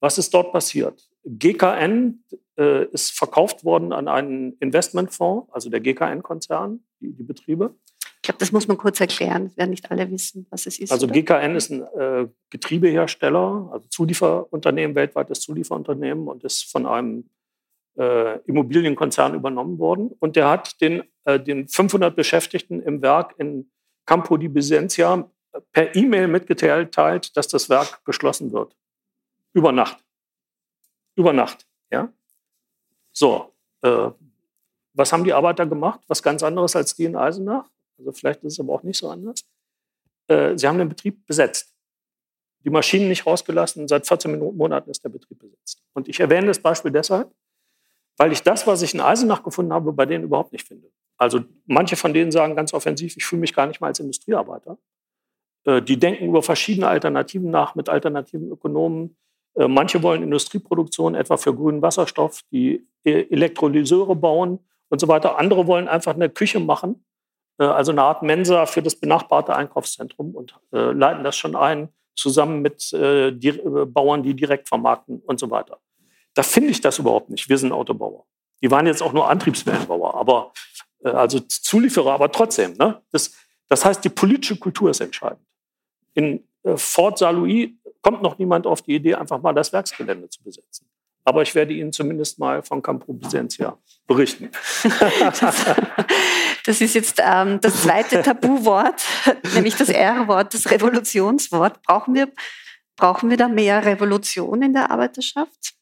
[0.00, 1.08] Was ist dort passiert?
[1.24, 2.22] GKN
[2.58, 7.74] äh, ist verkauft worden an einen Investmentfonds, also der GKN-Konzern, die, die Betriebe.
[8.24, 10.90] Ich glaube, das muss man kurz erklären, werden nicht alle wissen, was es ist.
[10.90, 11.12] Also oder?
[11.12, 17.28] GKN ist ein äh, Getriebehersteller, also Zulieferunternehmen, weltweites Zulieferunternehmen und ist von einem
[17.98, 20.10] äh, Immobilienkonzern übernommen worden.
[20.20, 23.70] Und der hat den, äh, den 500 Beschäftigten im Werk in
[24.06, 25.30] Campo di Bisentia
[25.72, 28.74] per E-Mail mitgeteilt, dass das Werk geschlossen wird.
[29.52, 30.02] Über Nacht.
[31.14, 31.66] Über Nacht.
[31.90, 32.10] Ja?
[33.12, 33.52] So,
[33.82, 34.08] äh,
[34.94, 36.00] was haben die Arbeiter gemacht?
[36.08, 37.68] Was ganz anderes als die in Eisenach?
[37.98, 39.44] Also vielleicht ist es aber auch nicht so anders.
[40.28, 41.74] Äh, sie haben den Betrieb besetzt.
[42.64, 43.88] Die Maschinen nicht rausgelassen.
[43.88, 45.82] Seit 14 Monaten ist der Betrieb besetzt.
[45.92, 47.30] Und ich erwähne das Beispiel deshalb,
[48.16, 50.90] weil ich das, was ich in Eisenach gefunden habe, bei denen überhaupt nicht finde.
[51.16, 54.78] Also manche von denen sagen ganz offensiv, ich fühle mich gar nicht mal als Industriearbeiter.
[55.64, 59.16] Äh, die denken über verschiedene Alternativen nach mit alternativen Ökonomen.
[59.54, 65.38] Äh, manche wollen Industrieproduktion, etwa für grünen Wasserstoff, die e-, Elektrolyseure bauen und so weiter.
[65.38, 67.04] Andere wollen einfach eine Küche machen
[67.62, 72.62] also eine Art Mensa für das benachbarte Einkaufszentrum und äh, leiten das schon ein, zusammen
[72.62, 75.78] mit äh, die, äh, Bauern, die direkt vermarkten und so weiter.
[76.34, 77.48] Da finde ich das überhaupt nicht.
[77.48, 78.26] Wir sind Autobauer.
[78.62, 80.52] Die waren jetzt auch nur Antriebswellenbauer, aber
[81.04, 82.74] äh, also Zulieferer, aber trotzdem.
[82.74, 83.00] Ne?
[83.12, 83.34] Das,
[83.68, 85.46] das heißt, die politische Kultur ist entscheidend.
[86.14, 87.70] In äh, Fort Saint-Louis
[88.02, 90.83] kommt noch niemand auf die Idee, einfach mal das Werksgelände zu besetzen.
[91.24, 94.50] Aber ich werde Ihnen zumindest mal von Campo Bisentia berichten.
[96.66, 99.04] Das ist jetzt ähm, das zweite Tabuwort,
[99.54, 101.82] nämlich das R-Wort, das Revolutionswort.
[101.82, 102.32] Brauchen wir,
[102.96, 105.74] brauchen wir da mehr Revolution in der Arbeiterschaft?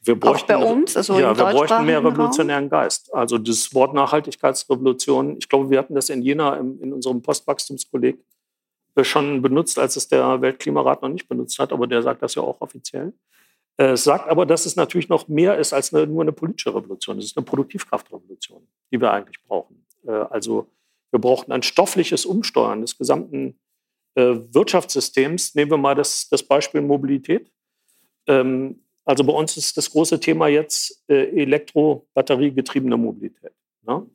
[0.00, 2.70] Wir bräuchten, Auch bei uns, also ja, wir bräuchten mehr revolutionären?
[2.70, 3.12] Geist.
[3.12, 8.18] Also das Wort Nachhaltigkeitsrevolution, ich glaube, wir hatten das in Jena in, in unserem Postwachstumskolleg
[9.02, 12.42] schon benutzt, als es der Weltklimarat noch nicht benutzt hat, aber der sagt das ja
[12.42, 13.12] auch offiziell.
[13.78, 16.74] Äh, es sagt aber, dass es natürlich noch mehr ist als eine, nur eine politische
[16.74, 17.18] Revolution.
[17.18, 19.86] Es ist eine Produktivkraftrevolution, die wir eigentlich brauchen.
[20.06, 20.68] Äh, also
[21.10, 23.58] wir brauchen ein stoffliches Umsteuern des gesamten
[24.14, 25.54] äh, Wirtschaftssystems.
[25.54, 27.50] Nehmen wir mal das, das Beispiel Mobilität.
[28.26, 33.54] Ähm, also bei uns ist das große Thema jetzt elektrobatteriegetriebene Mobilität.
[33.86, 34.06] Ne?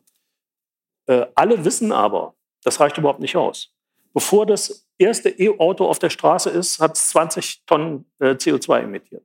[1.34, 3.74] Alle wissen aber, das reicht überhaupt nicht aus.
[4.14, 9.24] Bevor das erste E-Auto auf der Straße ist, hat es 20 Tonnen äh, CO2 emittiert.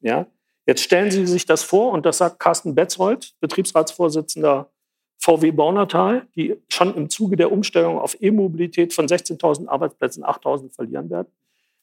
[0.00, 0.26] Ja?
[0.66, 4.70] Jetzt stellen Sie sich das vor, und das sagt Carsten Betzold, Betriebsratsvorsitzender
[5.18, 11.10] VW Baunatal, die schon im Zuge der Umstellung auf E-Mobilität von 16.000 Arbeitsplätzen 8.000 verlieren
[11.10, 11.28] werden.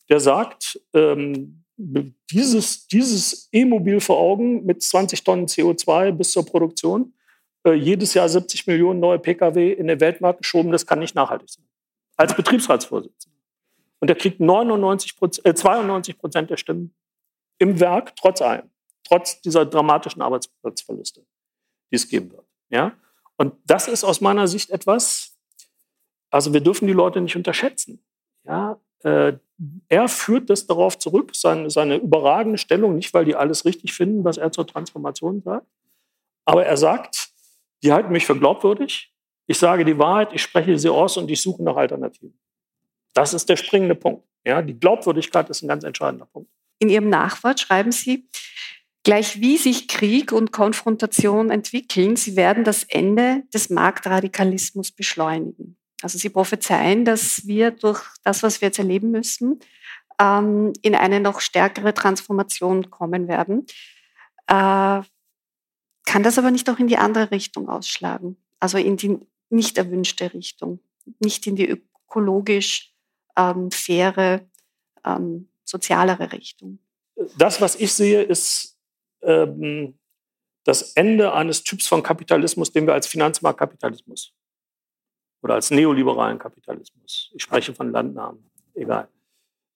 [0.10, 7.14] Der sagt, ähm, dieses, dieses E-Mobil vor Augen mit 20 Tonnen CO2 bis zur Produktion,
[7.66, 11.50] äh, jedes Jahr 70 Millionen neue Pkw in den Weltmarkt geschoben, das kann nicht nachhaltig
[11.50, 11.66] sein.
[12.16, 13.36] Als Betriebsratsvorsitzender.
[14.00, 16.94] Und er kriegt 99 äh, 92 Prozent der Stimmen
[17.58, 18.70] im Werk, trotz allem,
[19.04, 21.26] trotz dieser dramatischen Arbeitsplatzverluste,
[21.92, 22.46] die es geben wird.
[22.70, 22.94] Ja?
[23.38, 25.38] Und das ist aus meiner Sicht etwas,
[26.30, 28.04] also wir dürfen die Leute nicht unterschätzen.
[28.44, 28.80] Ja?
[29.04, 29.34] Äh,
[29.88, 34.24] er führt das darauf zurück, seine, seine überragende Stellung, nicht weil die alles richtig finden,
[34.24, 35.68] was er zur Transformation sagt,
[36.46, 37.30] aber er sagt,
[37.84, 39.14] die halten mich für glaubwürdig,
[39.48, 42.38] ich sage die Wahrheit, ich spreche sie aus und ich suche nach Alternativen.
[43.14, 44.28] Das ist der springende Punkt.
[44.44, 46.50] Ja, die Glaubwürdigkeit ist ein ganz entscheidender Punkt.
[46.80, 48.28] In Ihrem Nachwort schreiben Sie,
[49.04, 55.78] gleich wie sich Krieg und Konfrontation entwickeln, sie werden das Ende des Marktradikalismus beschleunigen.
[56.02, 59.60] Also Sie prophezeien, dass wir durch das, was wir jetzt erleben müssen,
[60.20, 63.66] ähm, in eine noch stärkere Transformation kommen werden.
[64.48, 65.02] Äh,
[66.06, 69.20] kann das aber nicht auch in die andere Richtung ausschlagen, also in die
[69.50, 70.80] nicht erwünschte Richtung,
[71.20, 72.94] nicht in die ökologisch
[73.38, 74.42] ähm, faire,
[75.04, 76.80] ähm, sozialere Richtung.
[77.38, 78.78] Das, was ich sehe, ist
[79.22, 79.98] ähm,
[80.64, 84.34] das Ende eines Typs von Kapitalismus, den wir als Finanzmarktkapitalismus
[85.42, 89.08] oder als neoliberalen Kapitalismus, ich spreche von Landnahmen, egal,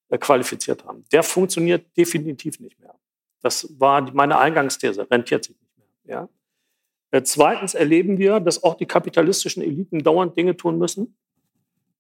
[0.10, 1.04] äh, qualifiziert haben.
[1.12, 2.96] Der funktioniert definitiv nicht mehr.
[3.42, 5.88] Das war meine Eingangsthese, rentiert sich nicht mehr.
[6.06, 6.30] Ja?
[7.12, 11.18] Äh, zweitens erleben wir, dass auch die kapitalistischen Eliten dauernd Dinge tun müssen,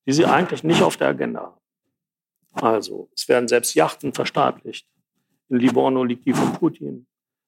[0.06, 1.62] die sie eigentlich nicht auf der Agenda haben.
[2.62, 4.88] Also, es werden selbst Yachten verstaatlicht.
[5.50, 7.08] In Livorno liegt die von Putin.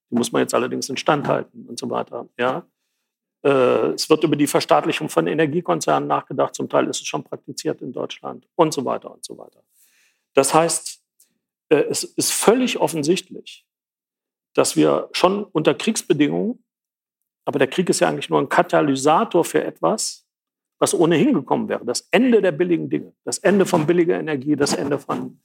[0.09, 2.27] Die muss man jetzt allerdings instand halten und so weiter.
[2.37, 2.65] Ja?
[3.43, 6.55] Äh, es wird über die Verstaatlichung von Energiekonzernen nachgedacht.
[6.55, 9.63] Zum Teil ist es schon praktiziert in Deutschland und so weiter und so weiter.
[10.33, 11.01] Das heißt,
[11.69, 13.65] äh, es ist völlig offensichtlich,
[14.53, 16.63] dass wir schon unter Kriegsbedingungen,
[17.45, 20.27] aber der Krieg ist ja eigentlich nur ein Katalysator für etwas,
[20.81, 21.85] was ohnehin gekommen wäre.
[21.85, 25.39] Das Ende der billigen Dinge, das Ende von billiger Energie, das Ende von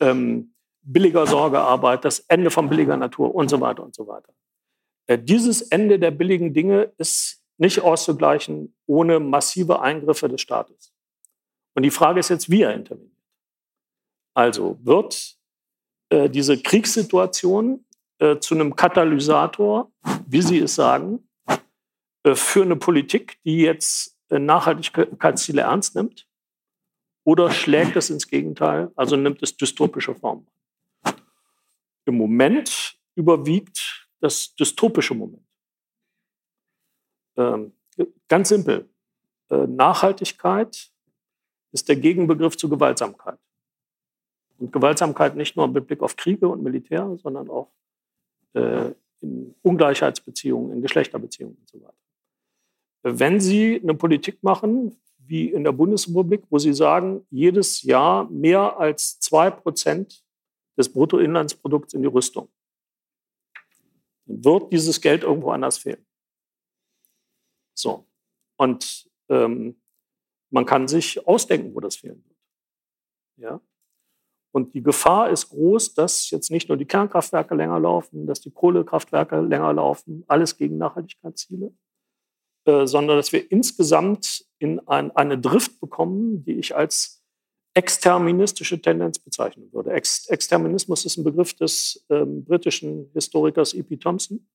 [0.00, 0.52] ähm,
[0.82, 4.34] billiger Sorgearbeit, das Ende von billiger Natur und so weiter und so weiter.
[5.06, 10.92] Äh, dieses Ende der billigen Dinge ist nicht auszugleichen ohne massive Eingriffe des Staates.
[11.74, 13.12] Und die Frage ist jetzt, wie er interveniert.
[14.34, 15.36] Also wird
[16.08, 17.84] äh, diese Kriegssituation
[18.18, 19.92] äh, zu einem Katalysator,
[20.26, 21.28] wie Sie es sagen,
[22.24, 26.28] äh, für eine Politik, die jetzt Nachhaltigkeitsziele ernst nimmt?
[27.24, 30.46] Oder schlägt es ins Gegenteil, also nimmt es dystopische Formen?
[32.06, 35.46] Im Moment überwiegt das dystopische Moment.
[37.36, 37.72] Ähm,
[38.28, 38.88] ganz simpel.
[39.50, 40.90] Äh, Nachhaltigkeit
[41.72, 43.38] ist der Gegenbegriff zu Gewaltsamkeit.
[44.58, 47.70] Und Gewaltsamkeit nicht nur mit Blick auf Kriege und Militär, sondern auch
[48.54, 51.94] äh, in Ungleichheitsbeziehungen, in Geschlechterbeziehungen und so weiter.
[53.02, 58.78] Wenn Sie eine Politik machen, wie in der Bundesrepublik, wo Sie sagen, jedes Jahr mehr
[58.78, 60.24] als zwei Prozent
[60.76, 62.48] des Bruttoinlandsprodukts in die Rüstung,
[64.26, 66.04] dann wird dieses Geld irgendwo anders fehlen.
[67.74, 68.06] So.
[68.56, 69.80] Und ähm,
[70.50, 72.38] man kann sich ausdenken, wo das fehlen wird.
[73.36, 73.60] Ja?
[74.50, 78.50] Und die Gefahr ist groß, dass jetzt nicht nur die Kernkraftwerke länger laufen, dass die
[78.50, 81.72] Kohlekraftwerke länger laufen, alles gegen Nachhaltigkeitsziele,
[82.68, 87.22] sondern dass wir insgesamt in ein, eine Drift bekommen, die ich als
[87.74, 89.92] exterministische Tendenz bezeichnen würde.
[89.92, 93.98] Ex Exterminismus ist ein Begriff des ähm, britischen Historikers E.P.
[93.98, 94.46] Thompson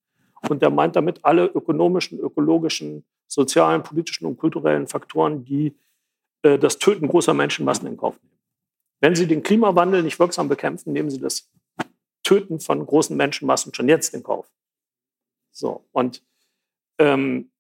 [0.50, 5.74] und der meint damit alle ökonomischen, ökologischen, sozialen, politischen und kulturellen Faktoren, die
[6.42, 8.40] äh, das Töten großer Menschenmassen in Kauf nehmen.
[9.00, 11.50] Wenn Sie den Klimawandel nicht wirksam bekämpfen, nehmen Sie das
[12.24, 14.52] Töten von großen Menschenmassen schon jetzt in Kauf.
[15.52, 16.24] So, und
[17.00, 17.52] ähm,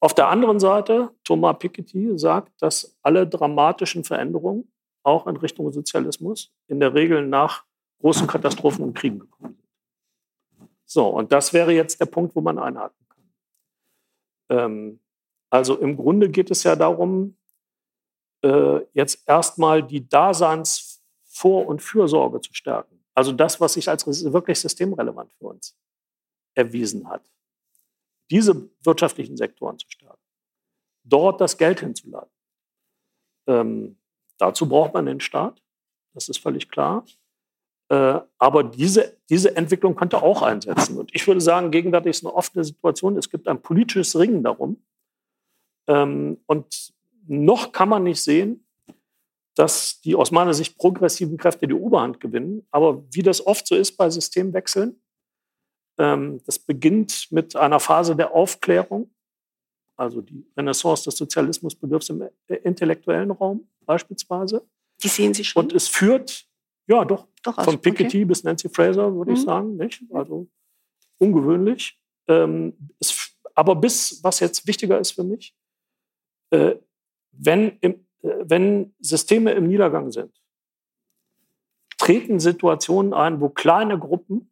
[0.00, 4.72] auf der anderen Seite, Thomas Piketty sagt, dass alle dramatischen Veränderungen,
[5.02, 7.64] auch in Richtung Sozialismus, in der Regel nach
[8.00, 10.68] großen Katastrophen und Kriegen gekommen sind.
[10.86, 13.32] So, und das wäre jetzt der Punkt, wo man einhaken kann.
[14.50, 15.00] Ähm,
[15.50, 17.36] also im Grunde geht es ja darum,
[18.42, 23.04] äh, jetzt erstmal die Daseinsvor- und Fürsorge zu stärken.
[23.14, 25.76] Also das, was sich als wirklich systemrelevant für uns
[26.54, 27.22] erwiesen hat.
[28.30, 30.22] Diese wirtschaftlichen Sektoren zu stärken.
[31.04, 32.30] Dort das Geld hinzuladen.
[33.46, 33.98] Ähm,
[34.38, 35.62] dazu braucht man den Staat.
[36.14, 37.04] Das ist völlig klar.
[37.88, 40.96] Äh, aber diese, diese Entwicklung könnte auch einsetzen.
[40.98, 43.16] Und ich würde sagen, gegenwärtig ist eine offene Situation.
[43.16, 44.82] Es gibt ein politisches Ringen darum.
[45.88, 46.92] Ähm, und
[47.26, 48.64] noch kann man nicht sehen,
[49.56, 52.66] dass die aus meiner Sicht progressiven Kräfte die Oberhand gewinnen.
[52.70, 54.99] Aber wie das oft so ist bei Systemwechseln,
[56.00, 59.10] das beginnt mit einer Phase der Aufklärung.
[59.96, 64.66] Also die Renaissance des Sozialismus bedürft im äh, intellektuellen Raum beispielsweise.
[65.02, 65.64] Die sehen Sie schon.
[65.64, 66.46] Und es führt,
[66.86, 68.24] ja doch, doch von Piketty okay.
[68.24, 69.36] bis Nancy Fraser, würde mhm.
[69.36, 69.76] ich sagen.
[69.76, 70.02] Nicht?
[70.10, 70.48] Also
[71.18, 72.00] ungewöhnlich.
[72.28, 75.54] Ähm, es, aber bis, was jetzt wichtiger ist für mich,
[76.50, 76.76] äh,
[77.32, 80.40] wenn, im, äh, wenn Systeme im Niedergang sind,
[81.98, 84.49] treten Situationen ein, wo kleine Gruppen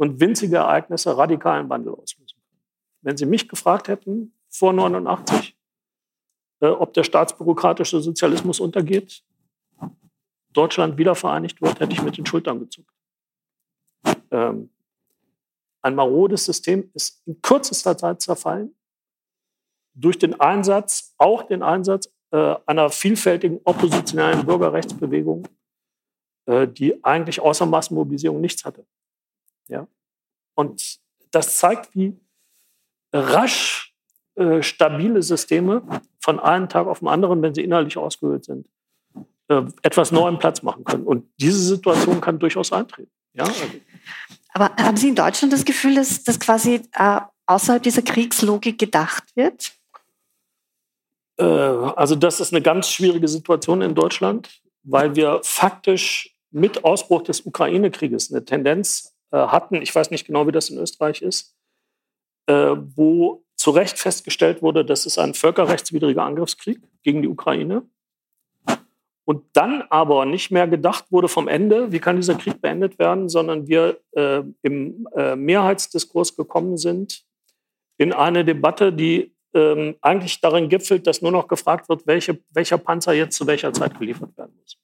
[0.00, 2.62] und winzige Ereignisse radikalen Wandel auslösen können.
[3.02, 5.54] Wenn Sie mich gefragt hätten vor 89,
[6.60, 9.22] äh, ob der staatsbürokratische Sozialismus untergeht,
[10.54, 12.90] Deutschland wiedervereinigt wird, hätte ich mit den Schultern gezuckt.
[14.30, 14.70] Ähm,
[15.82, 18.74] ein marodes System ist in kürzester Zeit zerfallen
[19.92, 25.46] durch den Einsatz, auch den Einsatz äh, einer vielfältigen oppositionellen Bürgerrechtsbewegung,
[26.46, 28.86] äh, die eigentlich außer Massenmobilisierung nichts hatte.
[29.70, 29.86] Ja?
[30.54, 30.98] Und
[31.30, 32.18] das zeigt, wie
[33.12, 33.94] rasch
[34.34, 35.82] äh, stabile Systeme
[36.20, 38.68] von einem Tag auf den anderen, wenn sie innerlich ausgehöhlt sind,
[39.48, 41.04] äh, etwas Neuem Platz machen können.
[41.04, 43.10] Und diese Situation kann durchaus eintreten.
[43.32, 43.44] Ja?
[43.44, 43.64] Also.
[44.52, 49.24] Aber haben Sie in Deutschland das Gefühl, dass das quasi äh, außerhalb dieser Kriegslogik gedacht
[49.34, 49.72] wird?
[51.36, 57.22] Äh, also das ist eine ganz schwierige Situation in Deutschland, weil wir faktisch mit Ausbruch
[57.22, 61.56] des Ukraine-Krieges eine Tendenz hatten, ich weiß nicht genau, wie das in Österreich ist,
[62.46, 67.82] äh, wo zu Recht festgestellt wurde, das ist ein völkerrechtswidriger Angriffskrieg gegen die Ukraine.
[69.24, 73.28] Und dann aber nicht mehr gedacht wurde vom Ende, wie kann dieser Krieg beendet werden,
[73.28, 77.24] sondern wir äh, im äh, Mehrheitsdiskurs gekommen sind
[77.98, 82.78] in eine Debatte, die ähm, eigentlich darin gipfelt, dass nur noch gefragt wird, welche, welcher
[82.78, 84.78] Panzer jetzt zu welcher Zeit geliefert werden muss.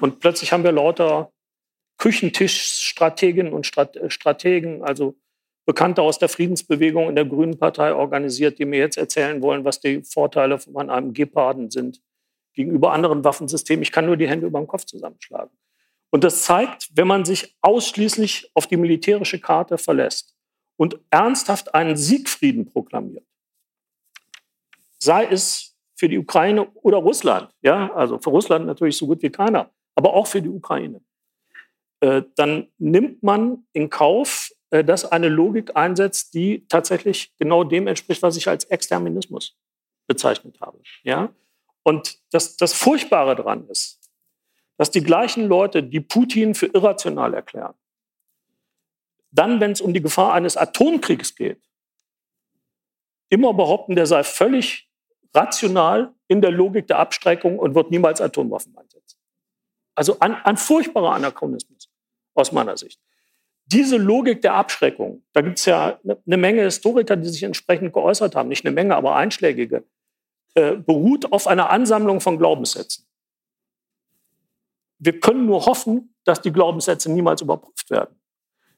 [0.00, 1.32] Und plötzlich haben wir lauter
[2.00, 5.14] Küchentischstrateginnen und äh, Strategen, also
[5.66, 9.80] Bekannte aus der Friedensbewegung in der Grünen Partei organisiert, die mir jetzt erzählen wollen, was
[9.80, 12.02] die Vorteile von einem Geparden sind
[12.54, 13.82] gegenüber anderen Waffensystemen.
[13.82, 15.56] Ich kann nur die Hände über den Kopf zusammenschlagen.
[16.10, 20.34] Und das zeigt, wenn man sich ausschließlich auf die militärische Karte verlässt
[20.76, 23.26] und ernsthaft einen Siegfrieden proklamiert,
[24.98, 29.30] sei es für die Ukraine oder Russland, ja, also für Russland natürlich so gut wie
[29.30, 31.00] keiner, aber auch für die Ukraine,
[32.36, 38.22] dann nimmt man in Kauf, äh, dass eine Logik einsetzt, die tatsächlich genau dem entspricht,
[38.22, 39.56] was ich als Exterminismus
[40.06, 40.78] bezeichnet habe.
[41.02, 41.32] Ja?
[41.82, 44.00] Und das, das Furchtbare daran ist,
[44.76, 47.74] dass die gleichen Leute, die Putin für irrational erklären,
[49.30, 51.62] dann, wenn es um die Gefahr eines Atomkriegs geht,
[53.28, 54.90] immer behaupten, der sei völlig
[55.32, 59.18] rational in der Logik der Abstreckung und wird niemals Atomwaffen einsetzen.
[59.94, 61.79] Also ein, ein furchtbarer Anachronismus
[62.40, 63.00] aus meiner Sicht.
[63.66, 68.34] Diese Logik der Abschreckung, da gibt es ja eine Menge Historiker, die sich entsprechend geäußert
[68.34, 69.84] haben, nicht eine Menge, aber einschlägige,
[70.54, 73.06] äh, beruht auf einer Ansammlung von Glaubenssätzen.
[74.98, 78.16] Wir können nur hoffen, dass die Glaubenssätze niemals überprüft werden.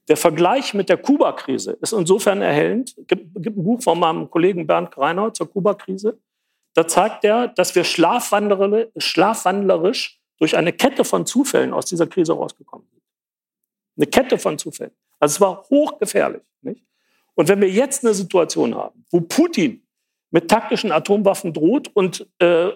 [0.09, 2.95] Der Vergleich mit der Kuba-Krise ist insofern erhellend.
[2.99, 6.19] Es gibt, gibt, ein Buch von meinem Kollegen Bernd Greiner zur Kuba-Krise.
[6.75, 12.87] Da zeigt er, dass wir schlafwandlerisch durch eine Kette von Zufällen aus dieser Krise rausgekommen
[12.91, 12.92] sind.
[13.97, 14.93] Eine Kette von Zufällen.
[15.19, 16.43] Also es war hochgefährlich.
[16.63, 16.85] Nicht?
[17.35, 19.87] Und wenn wir jetzt eine Situation haben, wo Putin
[20.31, 22.71] mit taktischen Atomwaffen droht und äh,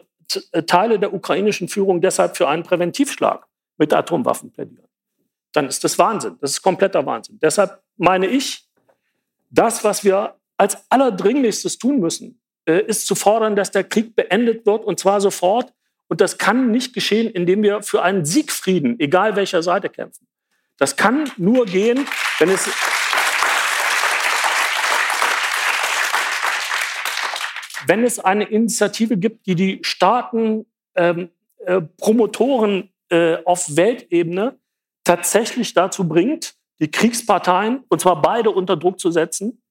[0.53, 3.47] äh, Teile der ukrainischen Führung deshalb für einen Präventivschlag
[3.79, 4.89] mit Atomwaffen plädieren,
[5.53, 6.37] dann ist das Wahnsinn.
[6.41, 7.39] Das ist kompletter Wahnsinn.
[7.41, 8.69] Deshalb meine ich,
[9.51, 14.67] das, was wir als allerdringlichstes tun müssen, äh, ist zu fordern, dass der Krieg beendet
[14.67, 15.73] wird und zwar sofort.
[16.09, 20.27] Und das kann nicht geschehen, indem wir für einen Siegfrieden, egal welcher Seite, kämpfen.
[20.79, 22.07] Das kann nur gehen,
[22.39, 22.69] wenn es
[27.87, 30.67] wenn es eine Initiative gibt, die die starken
[30.97, 31.31] ähm,
[31.65, 34.59] äh, Promotoren äh, auf Weltebene
[35.05, 39.63] tatsächlich dazu bringt, die Kriegsparteien, und zwar beide unter Druck zu setzen,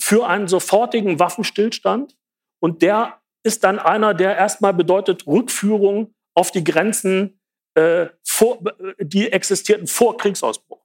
[0.00, 2.16] für einen sofortigen Waffenstillstand.
[2.60, 7.38] Und der ist dann einer, der erstmal bedeutet Rückführung auf die Grenzen,
[7.74, 8.06] äh,
[8.38, 8.58] vor,
[9.00, 10.78] die existierten vor Kriegsausbruch.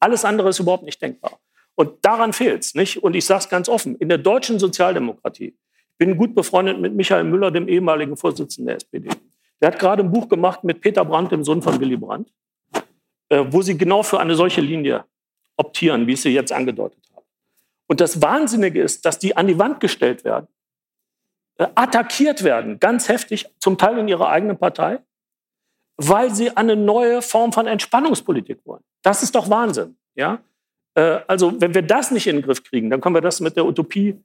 [0.00, 1.38] Alles andere ist überhaupt nicht denkbar.
[1.76, 2.74] Und daran fehlt es.
[2.74, 3.02] Nicht?
[3.02, 6.94] Und ich sage es ganz offen, in der deutschen Sozialdemokratie, ich bin gut befreundet mit
[6.94, 9.08] Michael Müller, dem ehemaligen Vorsitzenden der SPD.
[9.60, 12.32] Der hat gerade ein Buch gemacht mit Peter Brandt, dem Sohn von Willy Brandt,
[13.28, 15.04] äh, wo sie genau für eine solche Linie
[15.56, 17.24] optieren, wie ich sie jetzt angedeutet habe.
[17.86, 20.48] Und das Wahnsinnige ist, dass die an die Wand gestellt werden,
[21.58, 24.98] äh, attackiert werden, ganz heftig, zum Teil in ihrer eigenen Partei,
[25.96, 28.82] weil sie eine neue Form von Entspannungspolitik wollen.
[29.02, 29.96] Das ist doch Wahnsinn.
[30.14, 30.40] Ja?
[30.94, 33.56] Äh, also wenn wir das nicht in den Griff kriegen, dann können wir das mit
[33.56, 34.18] der Utopie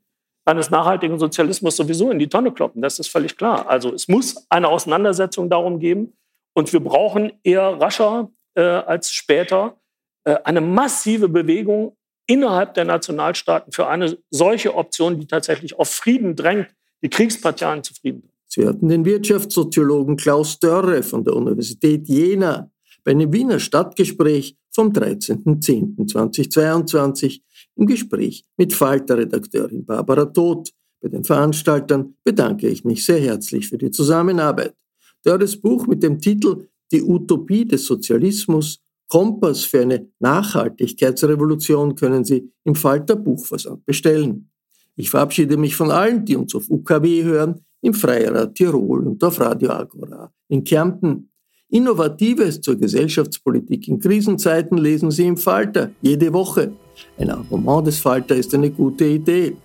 [0.45, 2.81] eines nachhaltigen Sozialismus sowieso in die Tonne kloppen.
[2.81, 3.69] Das ist völlig klar.
[3.69, 6.13] Also es muss eine Auseinandersetzung darum geben
[6.53, 9.77] und wir brauchen eher rascher äh, als später
[10.23, 11.95] äh, eine massive Bewegung
[12.25, 17.93] innerhalb der Nationalstaaten für eine solche Option, die tatsächlich auf Frieden drängt, die Kriegsparteien zu
[17.93, 18.31] Frieden.
[18.53, 22.69] Sie hörten den Wirtschaftssoziologen Klaus Dörre von der Universität Jena
[23.05, 27.39] bei einem Wiener Stadtgespräch vom 13.10.2022
[27.77, 30.73] im Gespräch mit Falter-Redakteurin Barbara Todt.
[30.99, 34.75] Bei den Veranstaltern bedanke ich mich sehr herzlich für die Zusammenarbeit.
[35.23, 42.51] Dörres Buch mit dem Titel Die Utopie des Sozialismus Kompass für eine Nachhaltigkeitsrevolution können Sie
[42.65, 44.51] im Falter Buchversand bestellen.
[44.97, 49.39] Ich verabschiede mich von allen, die uns auf UKW hören, im Freirad Tirol und auf
[49.39, 51.29] Radio Agora in Kärnten.
[51.69, 56.73] Innovatives zur Gesellschaftspolitik in Krisenzeiten lesen Sie im Falter jede Woche.
[57.17, 59.55] Ein Abonnement des Falter ist eine gute Idee.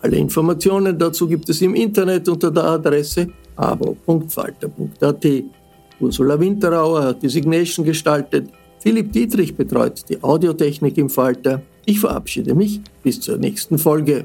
[0.00, 5.26] Alle Informationen dazu gibt es im Internet unter der Adresse abo.falter.at.
[6.00, 8.48] Ursula Winterauer hat die Signation gestaltet.
[8.80, 11.62] Philipp Dietrich betreut die Audiotechnik im Falter.
[11.86, 14.24] Ich verabschiede mich bis zur nächsten Folge.